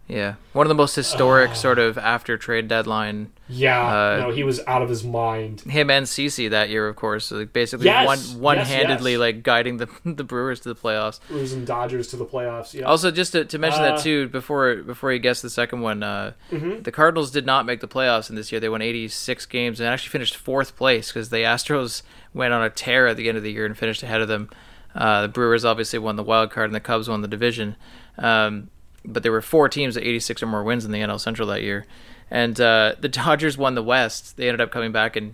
[0.06, 3.32] Yeah, one of the most historic sort of after trade deadline.
[3.48, 3.82] yeah.
[3.88, 5.62] Uh, no, he was out of his mind.
[5.62, 9.20] Him and CC that year, of course, like basically Yes, one one-handedly yes, yes.
[9.20, 11.20] like guiding the the Brewers to the playoffs.
[11.30, 12.74] Losing Dodgers to the playoffs.
[12.74, 12.84] Yeah.
[12.84, 16.04] Also, just to, to mention Uh, that too, before before you guess the second one,
[16.04, 16.82] uh, Mm-hmm.
[16.82, 18.60] the Cardinals did not make the playoffs in this year.
[18.60, 22.02] They won 86 games and actually finished fourth place because the Astros
[22.34, 24.50] went on a tear at the end of the year and finished ahead of them.
[24.94, 27.78] Uh, the Brewers obviously won the wild card and the Cubs won the division.
[28.18, 28.70] Um,
[29.06, 31.62] but there were four teams at 86 or more wins in the NL Central that
[31.64, 31.86] year,
[32.32, 34.38] and uh, the Dodgers won the West.
[34.38, 35.34] They ended up coming back and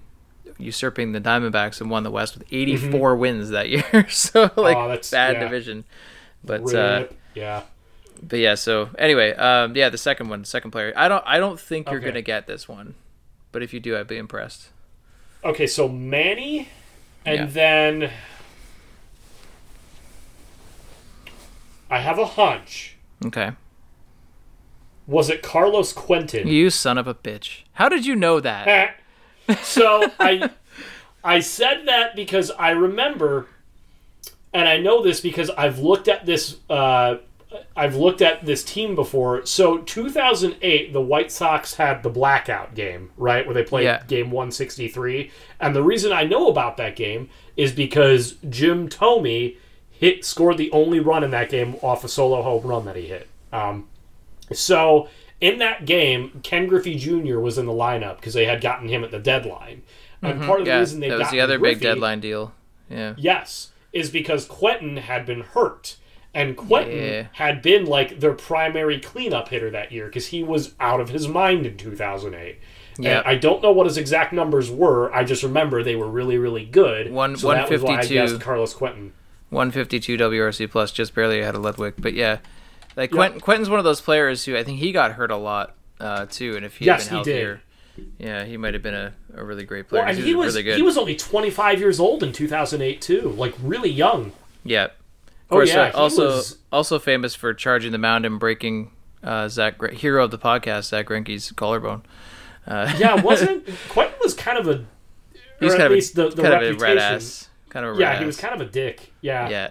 [0.57, 4.07] usurping the Diamondbacks and won the West with 84 wins that year.
[4.09, 4.77] so like Mm-hmm.
[4.77, 5.39] Oh, that's- bad yeah.
[5.43, 5.83] division.
[6.43, 7.63] But uh, yeah.
[8.23, 10.93] but yeah, so anyway, um, yeah, the second one, second player.
[10.95, 12.07] I don't, I don't think you're Okay.
[12.07, 12.95] gonna get this one,
[13.51, 14.69] but if you do, I'd be impressed.
[15.43, 16.69] Okay, so Manny,
[17.25, 17.45] and Yeah.
[17.47, 18.11] then
[21.89, 22.95] I have a hunch.
[23.25, 23.51] Okay,
[25.07, 26.47] Was it Carlos Quentin?
[26.47, 27.63] you son of a bitch.
[27.73, 28.95] How did you know that?
[29.61, 30.49] so I
[31.23, 33.47] I said that because I remember,
[34.53, 36.57] and I know this because I've looked at this.
[36.69, 37.17] Uh,
[37.75, 39.43] I've looked at this team before.
[39.45, 44.03] So 2008, the White Sox had the blackout game, right, where they played Yeah.
[44.07, 45.31] game 163.
[45.59, 49.57] And the reason I know about that game is because Jim Thome
[49.99, 53.07] hit scored the only run in that game off a solo home run that he
[53.07, 53.27] hit.
[53.51, 53.87] Um,
[54.53, 55.09] so
[55.41, 57.39] in that game, Ken Griffey Jr.
[57.39, 59.83] was in the lineup because they had gotten him at the deadline.
[60.21, 60.79] And part of the Mm-hmm.
[60.79, 62.53] reason they that was the other big deadline deal.
[62.89, 65.97] Yeah, Yes, is because Quentin had been hurt.
[66.33, 67.23] And Quentin Yeah.
[67.33, 71.27] had been like their primary cleanup hitter that year because he was out of his
[71.27, 72.57] mind in 2008.
[72.99, 73.21] Yeah.
[73.25, 75.11] I don't know what his exact numbers were.
[75.13, 77.11] I just remember they were really, really good.
[77.11, 78.13] One- so that was why I 152.
[78.13, 79.13] guessed Carlos Quentin.
[79.49, 81.93] 152 WRC plus, just barely ahead of Ludwick.
[81.97, 82.39] But yeah,
[82.95, 85.75] like Quentin, Quentin's one of those players who I think he got hurt a lot
[85.99, 86.55] uh, too.
[86.55, 87.35] And if he Yes, had he been did.
[87.47, 87.61] healthier,
[88.17, 90.03] yeah, he might have been a, a really great player.
[90.03, 90.75] Well, and he was really good.
[90.77, 94.31] he was only 25 years old in 2008 too, like really young.
[94.63, 94.85] yeah.
[95.51, 98.91] Of Oh, yeah, uh, also was- also famous for charging the mound and breaking
[99.23, 102.03] uh, Zach hero of the podcast Zach Greinke's collarbone.
[102.67, 104.85] Uh, Yeah, wasn't Quentin was kind of a
[105.59, 107.48] he's or at of least a, the, the kind of a reputation.
[107.69, 109.13] Kind of a Yeah, he was kind of a dick.
[109.21, 109.49] Yeah.
[109.49, 109.69] yeah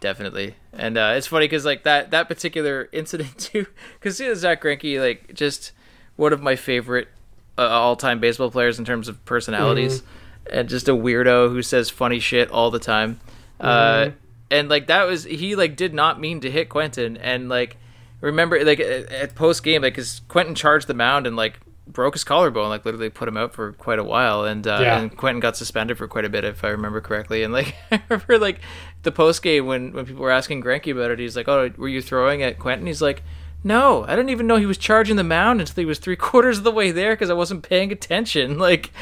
[0.00, 0.54] definitely.
[0.72, 5.00] And uh, it's funny because like that that particular incident too because see zach Greinke,
[5.00, 5.72] like just
[6.16, 7.08] one of my favorite
[7.56, 10.02] uh, all-time baseball players in terms of personalities
[10.50, 13.20] and just a weirdo who says funny shit all the time.
[13.60, 14.10] Uh,
[14.50, 17.16] and like that was he like did not mean to hit quentin.
[17.16, 17.76] And like
[18.20, 21.60] remember like at, at post game like because quentin charged the mound and like
[21.92, 24.98] broke his collarbone like literally put him out for quite a while and uh, Yeah.
[25.00, 28.02] and Quentin got suspended for quite a bit if I remember correctly and like I
[28.08, 28.60] remember like
[29.02, 31.88] the post game when when people were asking Greinke about it he's like oh were
[31.88, 32.86] you throwing at Quentin?
[32.86, 33.22] He's like
[33.64, 36.58] no I didn't even know he was charging the mound until he was three quarters
[36.58, 38.58] of the way there because I wasn't paying attention.
[38.68, 38.92] Like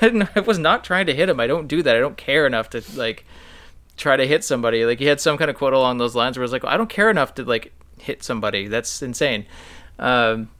[0.00, 1.38] I, didn't, I was not trying to hit him.
[1.40, 1.96] I don't do that.
[1.96, 3.24] I don't care enough to like
[3.96, 4.84] try to hit somebody.
[4.84, 6.90] Like he had some kind of quote along those lines where it's like I don't
[6.90, 8.66] care enough to like hit somebody.
[8.68, 9.46] That's insane.
[9.98, 10.50] Um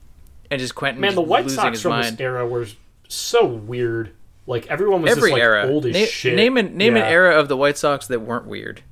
[0.52, 2.04] and just Quentin Man, the White losing Sox from mind.
[2.18, 2.66] this era were
[3.08, 4.12] so weird.
[4.46, 5.66] Like everyone was every just like era.
[5.68, 6.34] old as Na- shit.
[6.36, 7.04] Name an name Yeah.
[7.04, 8.82] an era of the White Sox that weren't weird.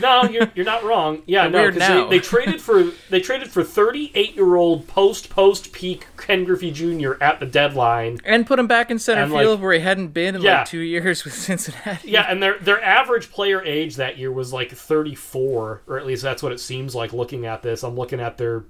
[0.00, 1.22] No, you're, you're not wrong.
[1.26, 2.08] Yeah, They're no, weird because now.
[2.08, 6.72] they, they traded for they traded for 38 year old post post peak Ken Griffey
[6.72, 7.12] Jr.
[7.22, 8.18] at the deadline.
[8.24, 10.58] And put him back in center And, like- field where he hadn't been in Yeah.
[10.58, 12.10] like two years with Cincinnati.
[12.10, 16.22] Yeah, and their their average player age that year was like 34, or at least
[16.22, 17.84] that's what it seems like looking at this.
[17.84, 18.64] I'm looking at their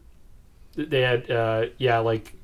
[0.75, 2.35] they had uh yeah, like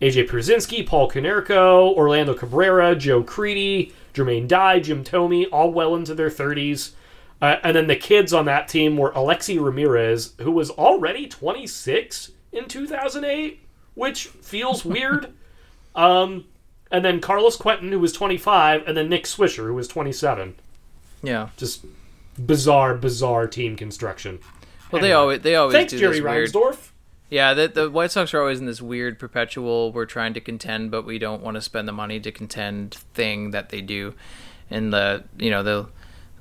[0.00, 6.14] AJ Pierzynski, Paul Konerko, Orlando Cabrera, Joe Crede, Jermaine Dye, Jim Thome, all well into
[6.14, 6.92] their 30s.
[7.40, 12.32] Uh, and then the kids on that team were Alexei Ramirez, who was already 26
[12.52, 13.60] in 2008,
[13.94, 15.32] which feels weird.
[15.94, 16.46] Um,
[16.90, 20.54] and then Carlos Quentin, who was 25, and then Nick Swisher, who was 27.
[21.22, 21.48] Yeah.
[21.56, 21.84] Just
[22.44, 24.40] bizarre, bizarre team construction.
[24.90, 26.52] Well, they always they always Thanks, do Jerry this weird.
[27.32, 30.90] Yeah, the the White Sox are always in this weird perpetual we're trying to contend
[30.90, 34.12] but we don't want to spend the money to contend thing that they do,
[34.70, 35.88] and the you know they'll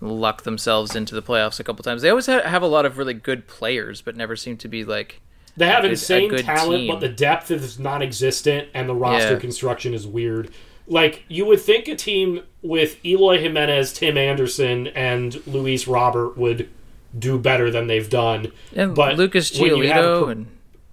[0.01, 2.01] luck themselves into the playoffs a couple times.
[2.01, 4.83] They always ha- have a lot of really good players, but never seem to be
[4.83, 5.21] like
[5.55, 6.87] They have good- insane good talent, team.
[6.91, 9.39] but the depth is non-existent, and the roster Yeah.
[9.39, 10.49] construction is weird.
[10.87, 16.67] Like you would think a team with Eloy Jimenez, Tim Anderson, and Luis Robert would
[17.17, 18.51] do better than they've done.
[18.75, 20.47] and but Lucas Giolito per- and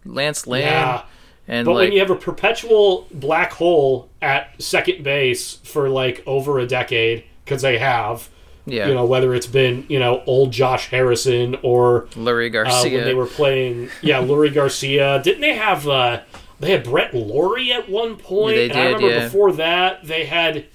[0.08, 1.02] Lance Lynn Yeah.
[1.46, 6.22] and But like when you have a perpetual black hole at second base for like
[6.26, 8.28] over a decade, because they have,
[8.66, 12.96] yeah you know, whether it's been you know old Josh Harrison or Leury uh, Garcia
[12.96, 15.20] when they were playing, yeah, Leury Garcia.
[15.24, 15.86] Didn't they have?
[15.88, 16.20] Uh,
[16.60, 18.56] they had Brett Lawrie at one point.
[18.56, 19.24] They and I did, remember yeah.
[19.24, 20.66] before that they had.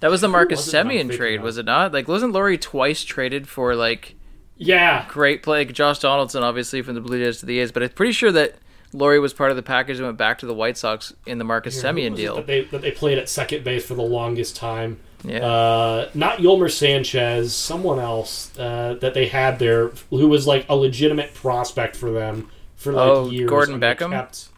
[0.00, 1.92] that was the Marcus was it that I'm Semien trade, was it not?
[1.92, 4.14] Like wasn't Lawrie twice traded for like
[4.56, 5.58] Yeah, great play.
[5.66, 8.30] Like Josh Donaldson, obviously from the Blue Jays to the A's, but I'm pretty sure
[8.32, 8.54] that
[8.92, 11.44] Lawrie was part of the package and went back to the White Sox in the
[11.44, 12.36] Marcus Who Semien deal.
[12.36, 15.00] that they that they played at second base for the longest time.
[15.24, 15.44] Yeah.
[15.44, 20.76] Uh, not Yolmer Sanchez, someone else uh, that they had there who was like a
[20.76, 23.48] legitimate prospect for them for like Oh, years.
[23.50, 24.10] Gordon Beckham?
[24.10, 24.48] kept-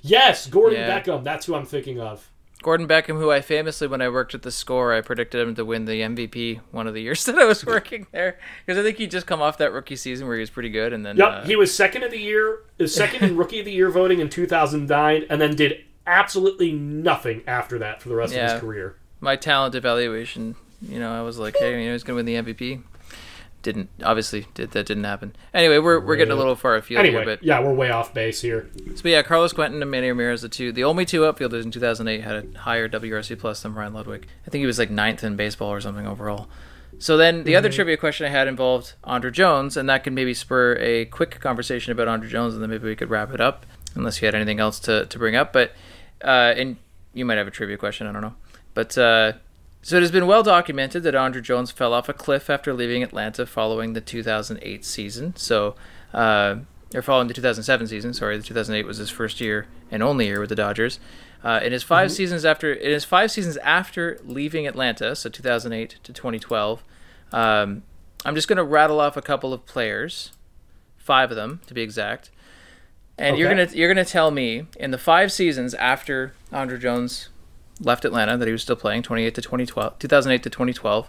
[0.00, 0.98] Yes, Gordon Yeah.
[1.00, 1.24] Beckham.
[1.24, 2.30] That's who I'm thinking of.
[2.62, 5.64] Gordon Beckham, who I famously, when I worked at the score, I predicted him to
[5.64, 8.98] win the MVP one of the years that I was working there because I think
[8.98, 11.28] he'd just come off that rookie season where he was pretty good, and then Yep,
[11.28, 14.28] uh, he was second of the year, second in rookie of the year voting in
[14.28, 18.96] 2009, and then did absolutely nothing after that for the rest of his career.
[19.20, 22.34] my talent evaluation, you know, I was like, hey, you know, he's gonna win the
[22.34, 22.82] MVP.
[23.62, 25.34] Didn't obviously did that didn't happen.
[25.52, 28.14] Anyway, we're we're getting a little far afield Anyway, here, but yeah, we're way off
[28.14, 28.70] base here.
[28.94, 32.22] So yeah, Carlos Quentin and Manny Ramirez, the two, the only two outfielders in 2008
[32.22, 34.24] had a higher WRC plus than Ryan Ludwick.
[34.46, 36.48] I think he was like ninth in baseball or something overall.
[36.98, 40.34] So then the other trivia question I had involved Andruw Jones, and that could maybe
[40.34, 43.66] spur a quick conversation about Andruw Jones, and then maybe we could wrap it up,
[43.94, 45.52] unless you had anything else to, to bring up.
[45.52, 45.72] But
[46.22, 46.76] uh, and
[47.14, 48.34] you might have a trivia question, I don't know.
[48.74, 49.32] But uh,
[49.82, 53.02] so it has been well documented that Andruw Jones fell off a cliff after leaving
[53.02, 55.36] Atlanta following the 2008 season.
[55.36, 55.74] So,
[56.12, 56.56] uh,
[56.94, 58.14] or following the 2007 season.
[58.14, 60.98] Sorry, the 2008 was his first year and only year with the Dodgers.
[61.44, 65.90] Uh, in his 5 seasons after, in his five seasons after leaving Atlanta, so 2008
[66.02, 66.82] to 2012,
[67.32, 67.84] um,
[68.24, 70.32] I'm just going to rattle off a couple of players
[71.08, 72.30] five of them to be exact.
[73.16, 77.30] And you're gonna you're gonna tell me in the five seasons after Andruw Jones
[77.80, 81.08] left Atlanta that he was still playing 28 to 2012 2008 to 2012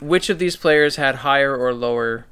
[0.00, 2.26] which of these players had higher or lower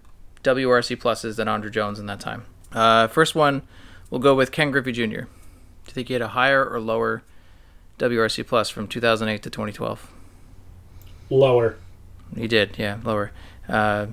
[0.44, 2.44] WRC pluses than Andruw Jones in that time?
[2.72, 3.62] Uh, first one
[4.10, 5.02] we'll go with Ken Griffey Jr.
[5.02, 5.26] do you
[5.86, 7.22] think he had a higher or lower
[7.98, 10.10] WRC plus from 2008 to 2012
[11.30, 11.76] Lower.
[12.36, 13.32] he did yeah lower.
[13.68, 14.06] Uh,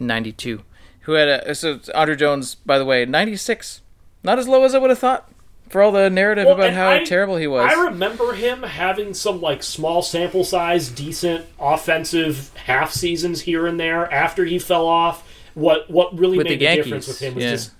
[0.00, 0.62] 92
[1.00, 3.82] who had a so Andruw Jones by the way 96
[4.22, 5.30] not as low as I would have thought
[5.68, 9.14] for all the narrative Well, about how I- terrible he was I remember him having
[9.14, 14.86] some like small sample size, decent offensive half seasons here and there after he fell
[14.86, 15.26] off.
[15.54, 17.50] What what really With made the Yankees, difference with him was yeah.
[17.50, 17.70] just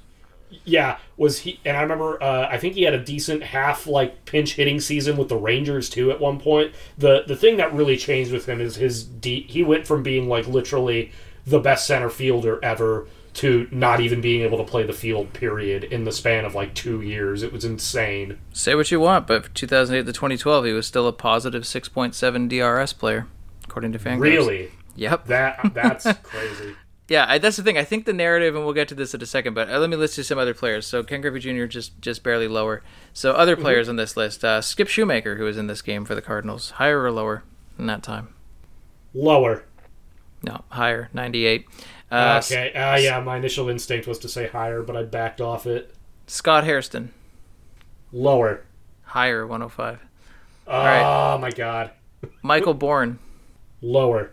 [0.65, 4.25] yeah was he and I remember uh, I think he had a decent half like
[4.25, 6.73] pinch hitting season with the Rangers too at one point.
[6.99, 10.29] The the thing that really changed with him is his de- he went from being
[10.29, 11.13] like literally
[11.47, 13.07] the best center fielder ever
[13.37, 16.75] to not even being able to play the field period in the span of like
[16.75, 17.43] 2 years.
[17.43, 18.39] It was insane.
[18.53, 22.49] Say what you want, but from 2008 to 2012, he was still a positive 6.7
[22.49, 23.27] DRS player,
[23.65, 24.21] according to Fangraphs.
[24.21, 24.71] Really?
[24.97, 25.27] Yep.
[25.27, 26.75] That that's crazy.
[27.09, 27.79] Yeah, I, that's the thing.
[27.79, 29.89] I think the narrative, and we'll get to this in a second, but uh, let
[29.91, 30.87] me list you some other players.
[30.89, 31.67] So Ken Griffey Jr.
[31.67, 32.83] just just barely lower.
[33.13, 33.63] So other Mm-hmm.
[33.63, 36.71] players on this list: uh, Skip Schumaker, who was in this game for the Cardinals,
[36.71, 37.45] higher or lower
[37.79, 38.35] in that time?
[39.15, 39.65] Lower.
[40.43, 41.67] No, higher, 98.
[42.11, 42.73] Uh, okay.
[42.73, 45.93] Uh, yeah, my initial instinct was to say higher, but I backed off it.
[46.29, 47.13] Scott Hairston,
[48.13, 48.65] Lower.
[49.03, 50.01] higher, 105.
[50.69, 51.37] Oh right.
[51.41, 51.91] my god.
[52.43, 53.19] Michael Bourn,
[53.81, 54.31] Lower.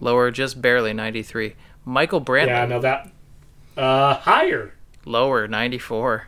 [0.00, 1.54] lower, just barely, 93.
[1.84, 3.10] Michael Brantley, Yeah, no that.
[3.76, 4.74] Uh, higher.
[5.04, 6.26] lower, 94.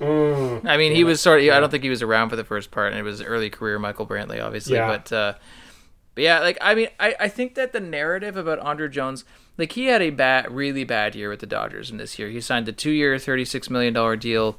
[0.00, 1.48] Mm, I mean, he was sort of.
[1.50, 3.78] I don't think he was around for the first part, and it was early career
[3.78, 4.76] Michael Brantley, obviously.
[4.76, 4.86] Yeah.
[4.88, 5.34] But, uh,
[6.14, 9.24] but yeah, like I mean, I, I think that the narrative about Andruw Jones,
[9.58, 12.28] like he had a bad, really bad year with the Dodgers in this year.
[12.28, 14.58] He signed a two-year, thirty-six million dollar deal,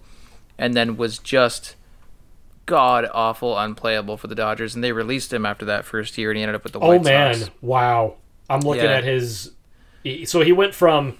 [0.57, 1.75] and then was just
[2.67, 6.37] god awful, unplayable for the Dodgers, and they released him after that first year, and
[6.37, 7.51] he ended up with the White oh man, Sox.
[7.61, 8.15] wow.
[8.49, 8.91] I'm looking Yeah.
[8.97, 9.51] at his.
[10.25, 11.17] So he went from.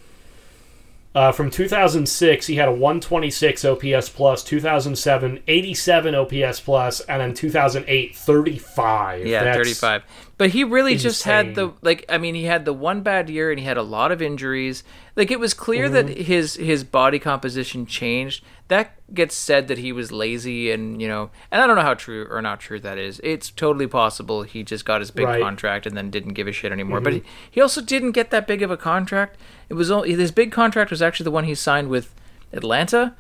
[1.13, 7.33] Uh, from 2006, he had a 126 OPS plus, 2007, 87 OPS plus, and then
[7.33, 9.27] 2008, 35.
[9.27, 10.03] Yeah, That's- 35.
[10.41, 13.51] But he really just had the like I mean he had the one bad year
[13.51, 14.83] and he had a lot of injuries.
[15.15, 16.23] Like it was clear that Mm-hmm.
[16.23, 18.43] his his body composition changed.
[18.67, 21.93] That gets said that he was lazy and, you know, and I don't know how
[21.93, 23.21] true or not true that is.
[23.23, 25.35] It's totally possible he just got his big Right.
[25.35, 25.43] Mm-hmm.
[25.43, 27.01] contract and then didn't give a shit anymore.
[27.01, 29.37] But he, he also didn't get that big of a contract.
[29.69, 32.15] It was only his big contract was actually the one he signed with
[32.51, 33.13] Atlanta.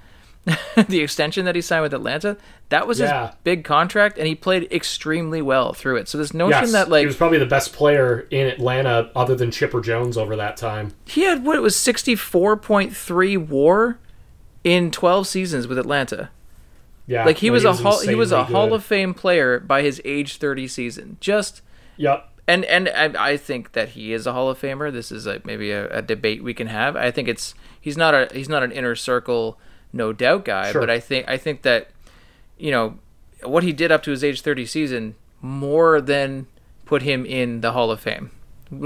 [0.87, 2.35] the extension that he signed with Atlanta,
[2.69, 3.27] that was Yeah.
[3.27, 6.07] his big contract, and he played extremely well through it.
[6.07, 9.35] So this notion Yes, that like he was probably the best player in Atlanta other
[9.35, 10.93] than Chipper Jones over that time.
[11.05, 13.99] he had what it was sixty four point three WAR
[14.63, 16.29] in twelve seasons with Atlanta.
[17.07, 19.59] Yeah, Like he no, was a hall, he was a insanely Hall of Fame player
[19.59, 21.17] by his age thirty season.
[21.19, 21.61] Just
[21.97, 22.27] Yep.
[22.47, 24.91] and and I, I think that he is a Hall of Famer.
[24.91, 26.95] This is a, maybe a, a debate we can have.
[26.95, 29.59] I think it's he's not a he's not an inner circle,
[29.93, 30.71] no doubt guy.
[30.71, 30.81] Sure.
[30.81, 31.89] But I think I think that
[32.57, 32.99] you know
[33.43, 36.47] what he did up to his age thirty season more than
[36.85, 38.31] put him in the Hall of Fame,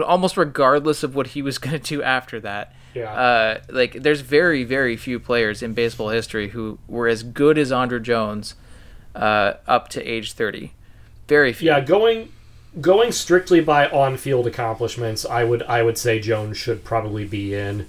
[0.05, 2.73] almost regardless of what he was going to do after that.
[2.93, 3.11] Yeah.
[3.13, 7.71] Uh, like there's very very few players in baseball history who were as good as
[7.71, 8.55] Andruw Jones
[9.13, 10.73] uh, up to age thirty.
[11.27, 11.67] Very few.
[11.67, 12.31] Yeah, going
[12.79, 17.87] going strictly by on-field accomplishments, I would I would say Jones should probably be in.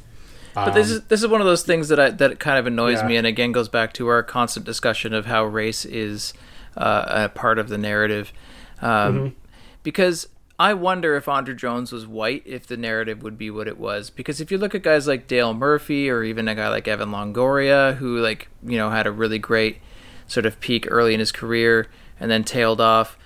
[0.65, 3.01] But this is this is one of those things that I, that kind of annoys
[3.01, 3.07] Yeah.
[3.09, 6.33] me, and again goes back to our constant discussion of how race is
[6.77, 8.33] uh, a part of the narrative,
[8.81, 9.37] um,
[9.83, 10.29] because
[10.59, 14.09] I wonder if Andruw Jones was white, if the narrative would be what it was.
[14.09, 17.11] Because if you look at guys like Dale Murphy, or even a guy like Evan
[17.11, 19.79] Longoria, who like you know had a really great
[20.27, 21.87] sort of peak early in his career
[22.19, 23.17] and then tailed off,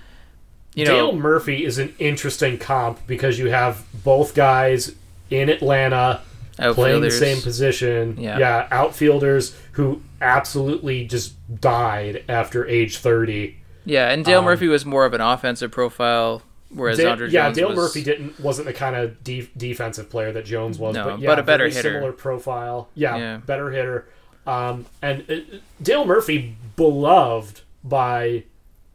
[0.75, 4.93] you know, Dale Murphy is an interesting comp because you have both guys
[5.29, 6.21] in Atlanta
[6.57, 8.17] playing the same position.
[8.19, 8.37] Yeah.
[8.39, 13.57] yeah, outfielders who absolutely just died after age 30.
[13.85, 17.57] Yeah, and Dale Murphy was more of an offensive profile, whereas Da- Andruw yeah, Jones
[17.57, 21.05] Dale was, Murphy didn't wasn't the kind of de- defensive player that Jones was, No,
[21.05, 21.81] but yeah, but a better hitter.
[21.93, 22.89] similar profile.
[22.93, 23.37] Yeah, Yeah.
[23.37, 24.07] better hitter.
[24.45, 25.35] Um, and uh,
[25.81, 28.43] Dale Murphy beloved by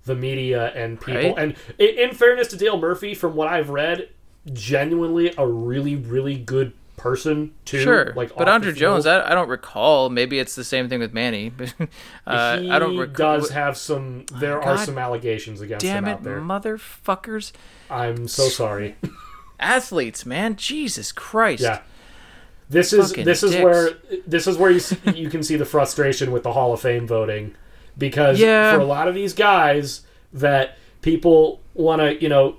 [0.05, 1.31] the media and people.
[1.35, 1.39] Right.
[1.39, 4.09] And in, in fairness to Dale Murphy, from what I've read,
[4.53, 7.81] genuinely a really really good person too.
[7.81, 9.07] Sure, like but Andruw Jones.
[9.07, 10.09] I, I don't recall.
[10.11, 11.53] Maybe it's the same thing with Manny.
[12.27, 13.39] uh, he I don't recall.
[13.39, 14.25] does have some.
[14.33, 16.41] There are some allegations against Damn him it, out there.
[16.41, 17.53] motherfuckers!
[17.91, 18.97] I'm so sorry.
[19.59, 21.63] Athletes, man, Jesus Christ.
[21.63, 21.81] yeah.
[22.69, 23.63] This is Fucking this is dicks.
[23.65, 23.91] where
[24.27, 27.07] this is where you s- you can see the frustration with the Hall of Fame
[27.07, 27.55] voting
[27.97, 28.75] because Yeah.
[28.75, 32.57] for a lot of these guys that people want to you know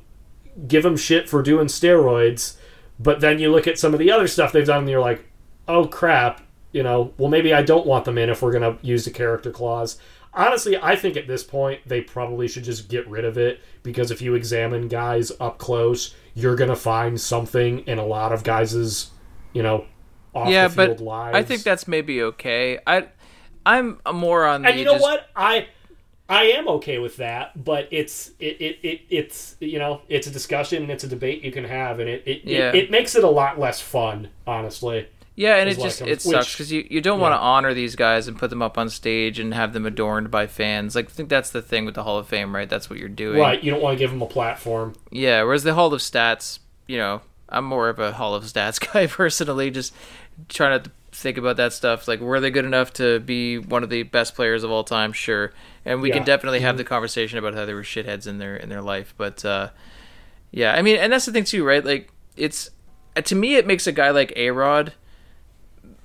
[0.67, 2.56] give them shit for doing steroids,
[2.99, 5.25] but then you look at some of the other stuff they've done and you're like,
[5.67, 6.41] oh crap,
[6.71, 9.51] you know, well maybe I don't want them in if we're gonna use the character
[9.51, 9.97] clause.
[10.33, 14.11] Honestly, I think at this point they probably should just get rid of it because
[14.11, 19.09] if you examine guys up close, you're gonna find something in a lot of guys'
[19.53, 19.85] you know
[20.35, 21.35] off yeah, the field but lives.
[21.37, 22.79] I think that's maybe okay.
[22.85, 23.07] I
[23.65, 25.67] I'm more on the and you know just- what I
[26.29, 30.31] I am okay with that, but it's it, it, it it's you know it's a
[30.31, 32.69] discussion and it's a debate you can have, and it it, Yeah.
[32.69, 35.07] it, it makes it a lot less fun, honestly.
[35.35, 37.95] Yeah, and it just them, it sucks because you, you don't want to honor these
[37.95, 40.95] guys and put them up on stage and have them adorned by fans.
[40.95, 42.67] Like I think that's the thing with the Hall of Fame, right?
[42.67, 43.39] That's what you're doing.
[43.39, 44.95] Right, you don't want to give them a platform.
[45.11, 45.43] Yeah.
[45.43, 46.57] Whereas the Hall of Stats,
[46.87, 49.69] you know, I'm more of a Hall of Stats guy personally.
[49.69, 49.93] Just
[50.49, 52.07] trying to think about that stuff.
[52.07, 55.13] Like, were they good enough to be one of the best players of all time?
[55.13, 55.53] Sure.
[55.87, 56.15] And we Yeah.
[56.15, 59.13] can definitely have the conversation about how they were shitheads in their in their life.
[59.17, 59.69] But uh,
[60.51, 61.83] yeah, I mean, and that's the thing too, right?
[61.83, 62.69] Like, it's
[63.15, 64.93] uh, to me, it makes a guy like A Rod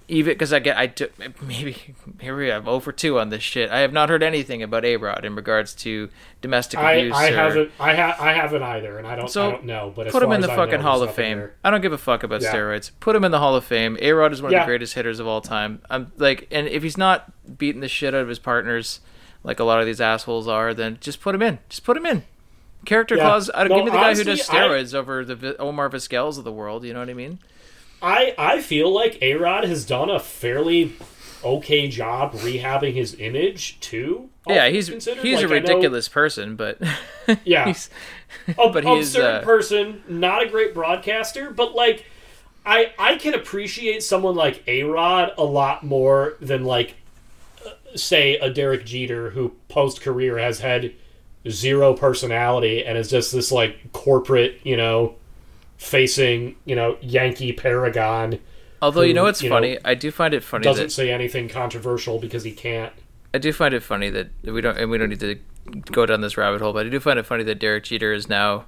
[0.08, 1.08] even because I get I do,
[1.42, 1.76] maybe
[2.20, 3.70] here we have over two on this shit.
[3.70, 6.10] I have not heard anything about A Rod in regards to
[6.40, 7.14] domestic I, abuse.
[7.16, 9.92] I or- haven't I ha- I haven't either, and I don't So, I don't know.
[9.94, 11.48] But put him in the fucking know, Hall of Fame.
[11.64, 12.52] I don't give a fuck about Yeah.
[12.52, 12.90] steroids.
[13.00, 13.96] Put him in the Hall of Fame.
[14.02, 15.80] A Rod is one of the greatest hitters of all time.
[15.88, 19.00] I'm like, and if he's not beating the shit out of his partners,
[19.44, 21.58] like a lot of these assholes are, then just put him in.
[21.68, 22.22] Just put him in.
[22.84, 23.22] Character Yeah.
[23.24, 23.50] clause.
[23.54, 25.88] I don't No, give me the guy who does honestly, I- steroids over the Omar
[25.90, 26.84] Vizquels of the world.
[26.84, 27.38] You know what I mean?
[28.00, 30.92] I I feel like A Rod has done a fairly
[31.44, 34.28] okay job rehabbing his image too.
[34.48, 35.22] yeah, he's considered.
[35.24, 36.78] he's Like, a I know- ridiculous person, but
[37.44, 37.66] Yeah.
[37.66, 37.90] he's,
[38.48, 42.04] a, but he is, absurd uh, person, not a great broadcaster, but like
[42.66, 46.94] I I can appreciate someone like A Rod a lot more than like
[47.94, 50.92] say a Derek Jeter who post career has had
[51.48, 55.14] zero personality and is just this like corporate, you know,
[55.76, 58.38] facing, you know, Yankee paragon
[58.82, 60.86] Although you know who, what's you know, funny, I do find it funny He doesn't
[60.86, 62.92] that say anything controversial because he can't.
[63.32, 65.38] I do find it funny that we don't, and we don't need to
[65.92, 68.28] go down this rabbit hole, but I do find it funny that Derek Jeter is
[68.28, 68.66] now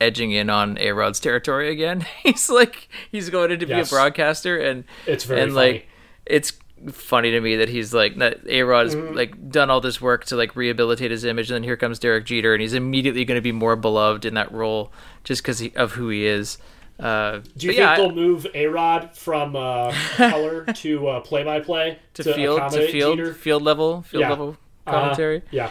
[0.00, 2.06] edging in on A Rod's territory again.
[2.22, 5.72] he's like he's going in to be a broadcaster, and It's very and funny.
[5.72, 5.88] like
[6.24, 6.52] it's
[6.92, 9.14] funny to me that he's like that A Rod's Mm-hmm.
[9.14, 12.24] like done all this work to like rehabilitate his image, and then here comes Derek
[12.24, 14.92] Jeter, and he's immediately going to be more beloved in that role
[15.24, 16.58] just because of who he is.
[16.98, 21.98] Uh, Do you think yeah, they'll move A Rod from uh, color to uh, play-by-play
[22.14, 23.34] to field to field Jeter?
[23.34, 24.30] field level field Yeah.
[24.30, 24.56] level
[24.86, 25.00] Uh-huh.
[25.00, 25.42] commentary?
[25.52, 25.70] Yeah,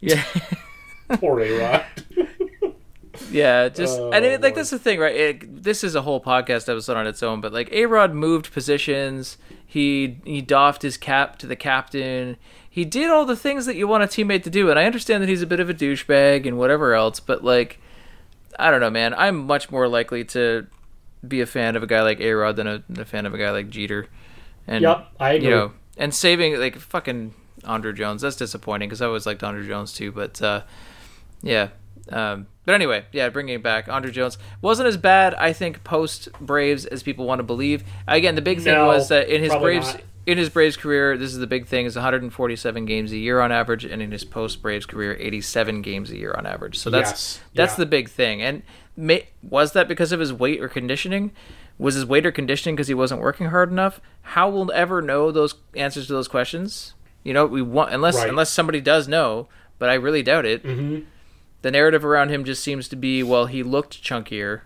[0.00, 0.22] Yeah.
[1.14, 1.84] poor A Rod.
[3.30, 4.54] Yeah, just and it, like Lord.
[4.56, 5.14] that's the thing, right?
[5.14, 8.52] It, this is a whole podcast episode on its own, but like A Rod moved
[8.52, 12.36] positions, he he doffed his cap to the captain.
[12.70, 15.22] He did all the things that you want a teammate to do, and I understand
[15.22, 17.80] that he's a bit of a douchebag and whatever else, but like,
[18.58, 19.14] I don't know, man.
[19.14, 20.66] I'm much more likely to
[21.26, 23.38] be a fan of a guy like A Rod than a, a fan of a
[23.38, 24.06] guy like Jeter.
[24.66, 25.48] And Yep, I agree.
[25.48, 28.22] You know, and saving like fucking Andruw Jones.
[28.22, 30.62] That's disappointing because I always liked Andruw Jones too, but uh,
[31.42, 31.68] yeah.
[32.10, 36.28] Um, but anyway, yeah, bringing it back, Andruw Jones wasn't as bad, I think, post
[36.38, 37.82] Braves as people want to believe.
[38.06, 40.02] Again, the big thing No, was that in his Braves not.
[40.26, 43.50] in his Braves career, this is the big thing: is 147 games a year on
[43.52, 46.78] average, and in his post Braves career, 87 games a year on average.
[46.78, 47.76] So that's Yes, that's yeah.
[47.78, 48.42] the big thing.
[48.42, 48.62] And
[48.94, 51.32] may, was that because of his weight or conditioning?
[51.78, 53.98] Was his weight or conditioning because he wasn't working hard enough?
[54.20, 56.92] How will ever know those answers to those questions?
[57.24, 58.28] You know, we want unless Right.
[58.28, 60.62] unless somebody does know, but I really doubt it.
[60.64, 61.06] Mm-hmm.
[61.62, 64.60] The narrative around him just seems to be, well, he looked chunkier,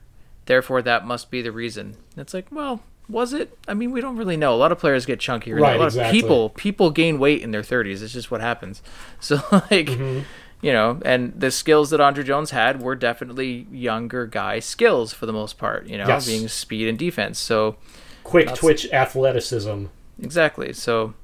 [0.46, 1.96] therefore that must be the reason.
[2.16, 3.56] It's like, well, was it?
[3.66, 4.54] I mean, we don't really know.
[4.54, 5.58] A lot of players get chunkier.
[5.60, 6.18] Right, a lot exactly.
[6.18, 8.02] of people people gain weight in their 30s.
[8.02, 8.82] It's just what happens.
[9.20, 10.20] So like, Mm-hmm.
[10.60, 15.26] you know, and the skills that Andruw Jones had were definitely younger guy skills for
[15.26, 15.86] the most part.
[15.86, 16.26] You know, Yes.
[16.26, 17.38] being speed and defense.
[17.38, 17.76] So
[18.22, 19.86] Quick twitch athleticism.
[20.22, 20.72] exactly.
[20.72, 21.14] So,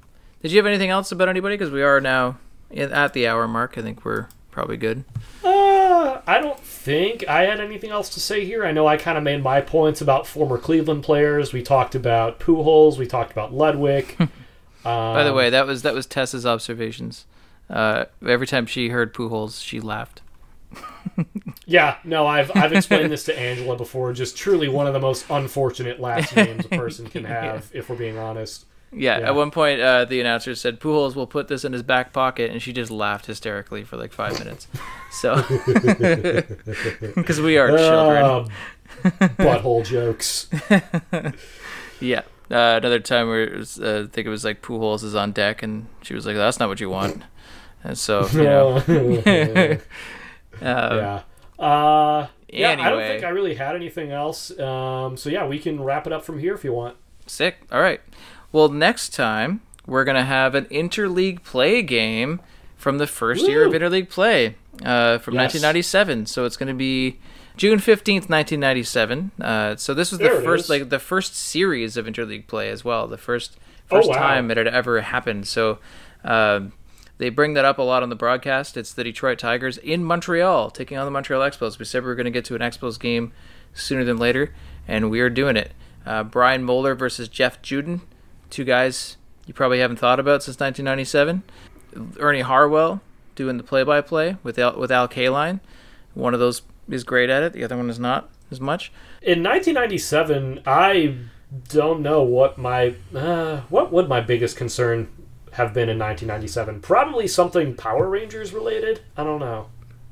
[0.43, 1.57] did you have anything else about anybody?
[1.57, 2.39] Because we are now
[2.71, 3.79] in, at the hour mark.
[3.79, 5.05] I think we're probably good.
[5.45, 5.51] Uh,
[6.27, 8.65] I don't think I had anything else to say here.
[8.65, 11.53] I know I kind of made my points about former Cleveland players.
[11.53, 12.99] We talked about Pujols.
[12.99, 14.17] We talked about Ludwick.
[14.85, 17.27] By Um, the way, that was that was Tessa's observations.
[17.69, 20.23] Uh, every time she heard Pujols, she laughed.
[21.67, 24.13] Yeah, no, I've I've explained this to Angela before.
[24.15, 27.97] Just truly one of the most unfortunate last names a person can have, if we're
[27.97, 28.65] being honest.
[28.93, 29.29] Yeah, Yeah.
[29.29, 32.51] at one point, uh, the announcer said Pujols will put this in his back pocket,
[32.51, 34.67] and she just laughed hysterically for like five minutes.
[35.11, 35.37] So,
[37.15, 38.25] because we are children.
[38.25, 38.49] Uh,
[39.39, 40.49] butthole jokes.
[42.01, 42.21] Yeah.
[42.51, 45.33] Uh, another time where it was, uh, I think it was like Pujols is on
[45.33, 47.25] deck, and she was like, "That's not what you want."
[47.83, 48.83] And so you know,
[49.27, 51.23] yeah.
[51.59, 54.57] Uh, yeah, I don't think I really had anything else.
[54.59, 56.97] Um, so yeah, we can wrap it up from here if you want.
[57.27, 57.57] sick.
[57.73, 58.01] All right.
[58.53, 62.41] Well, next time we're gonna have an interleague play game
[62.77, 65.55] from the first year of interleague play uh, from Yes.
[65.55, 66.27] 1997.
[66.27, 67.19] So it's gonna be
[67.57, 69.33] June 15th, 1997.
[69.41, 70.71] Uh, so this was the There it first is.
[70.71, 73.07] like the first series of interleague play as well.
[73.09, 73.57] The first
[73.91, 74.17] Oh, first wow.
[74.19, 75.47] time it had ever happened.
[75.47, 75.79] So.
[76.25, 76.73] Um,
[77.19, 78.77] they bring that up a lot on the broadcast.
[78.77, 81.77] It's the Detroit Tigers in Montreal taking on the Montreal Expos.
[81.77, 83.33] We said we were going to get to an Expos game
[83.75, 84.55] sooner than later,
[84.87, 85.73] and we are doing it.
[86.07, 88.03] Uh, Brian Moehler versus Jeff Juden,
[88.51, 89.17] two guys
[89.49, 91.43] you probably haven't thought about since 1997.
[92.21, 93.01] Ernie Harwell
[93.35, 95.61] doing the play-by-play with Al, with Al Kaline.
[96.13, 97.55] One of those is great at it.
[97.55, 98.93] The other one is not as much.
[99.23, 101.17] In 1997, I
[101.69, 105.09] don't know what my uh, what would my biggest concern
[105.53, 106.81] have been in 1997.
[106.81, 109.01] Probably something Power Rangers related.
[109.17, 109.69] I don't know.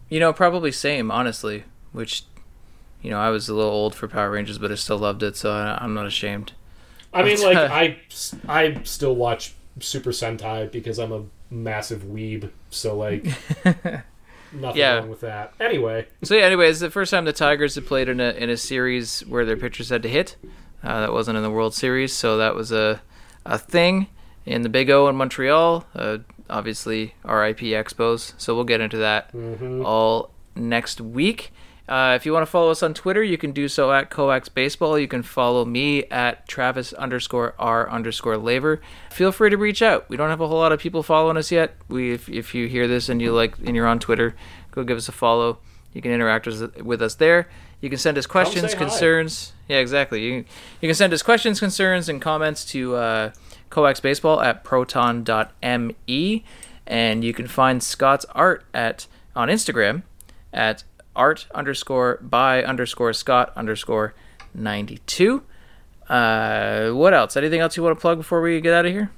[0.09, 1.65] You know, probably same, honestly.
[1.93, 2.25] Which,
[3.03, 5.37] you know, I was a little old for Power Rangers, but I still loved it,
[5.37, 6.53] so I'm not ashamed.
[7.17, 7.97] I mean, like I
[8.49, 12.51] I still watch Super Sentai because I'm a massive weeb.
[12.71, 13.25] So like,
[13.65, 14.97] nothing Yeah.
[14.99, 15.53] wrong with that.
[15.61, 18.51] Anyway, So yeah, anyway, it's the first time the Tigers had played in a in
[18.51, 20.37] a series where their pitchers had to hit.
[20.83, 23.01] Uh, that wasn't in the World Series, so that was a
[23.45, 24.07] a thing
[24.45, 25.85] in the Big O in Montreal.
[25.95, 26.19] Uh,
[26.49, 28.35] obviously, RIP Expos.
[28.39, 29.31] So we'll get into that
[29.85, 31.53] all next week.
[31.89, 34.49] Uh, if you want to follow us on Twitter, you can do so at Coax
[34.49, 34.99] Baseball.
[34.99, 38.81] You can follow me at Travis underscore R underscore Laver.
[39.11, 40.09] Feel free to reach out.
[40.09, 41.77] We don't have a whole lot of people following us yet.
[41.89, 44.35] We, if, if you hear this and you like and you're on Twitter,
[44.73, 45.59] go give us a follow.
[45.93, 47.49] You can interact with, us there.
[47.81, 48.85] You can send us questions, say hi.
[48.85, 49.53] concerns.
[49.69, 50.23] Yeah, exactly.
[50.23, 50.45] You,
[50.81, 53.33] you can send us questions, concerns, and comments to uh,
[53.71, 56.45] coaxbaseball at proton.me.
[56.87, 60.03] And you can find Scott's art at on Instagram
[60.53, 60.85] at
[61.17, 64.15] art underscore by underscore Scott underscore
[64.55, 65.43] 92.
[66.09, 67.37] Uh, what else?
[67.37, 69.11] Anything else you want to plug before we get out of here?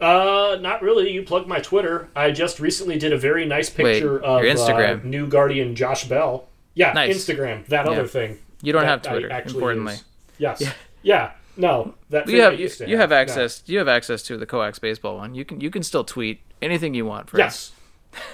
[0.00, 1.10] uh, not really.
[1.10, 2.08] You plugged my Twitter.
[2.16, 5.00] I just recently did a very nice picture your of Instagram.
[5.02, 6.46] Uh, new Guardian Josh Bell.
[6.74, 7.16] Yeah, Nice.
[7.16, 7.66] Instagram.
[7.66, 7.92] That Yeah.
[7.92, 8.38] other thing.
[8.62, 9.92] You don't have Twitter, actually importantly.
[9.94, 10.04] use.
[10.38, 10.62] Yes.
[11.02, 11.32] Yeah.
[11.56, 11.94] No.
[12.10, 13.16] That You have you, used you have No.
[13.16, 13.62] access.
[13.66, 15.34] You have access to the Coax baseball one.
[15.34, 17.28] You can you can still tweet anything you want.
[17.28, 17.72] For us.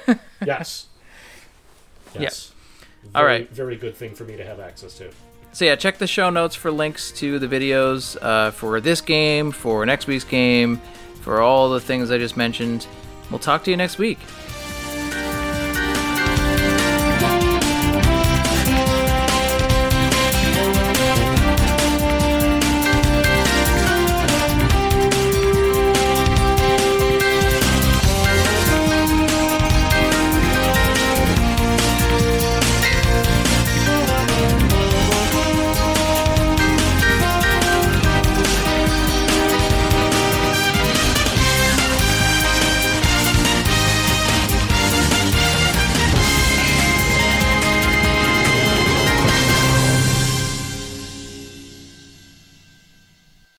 [0.06, 0.18] Yes.
[0.44, 0.86] yes.
[2.18, 2.52] Yes.
[3.14, 3.50] All Very, right.
[3.50, 5.10] Very good thing for me to have access to.
[5.52, 9.52] So yeah, check the show notes for links to the videos uh, for this game,
[9.52, 10.80] for next week's game,
[11.22, 12.86] for all the things I just mentioned.
[13.30, 14.18] We'll talk to you next week.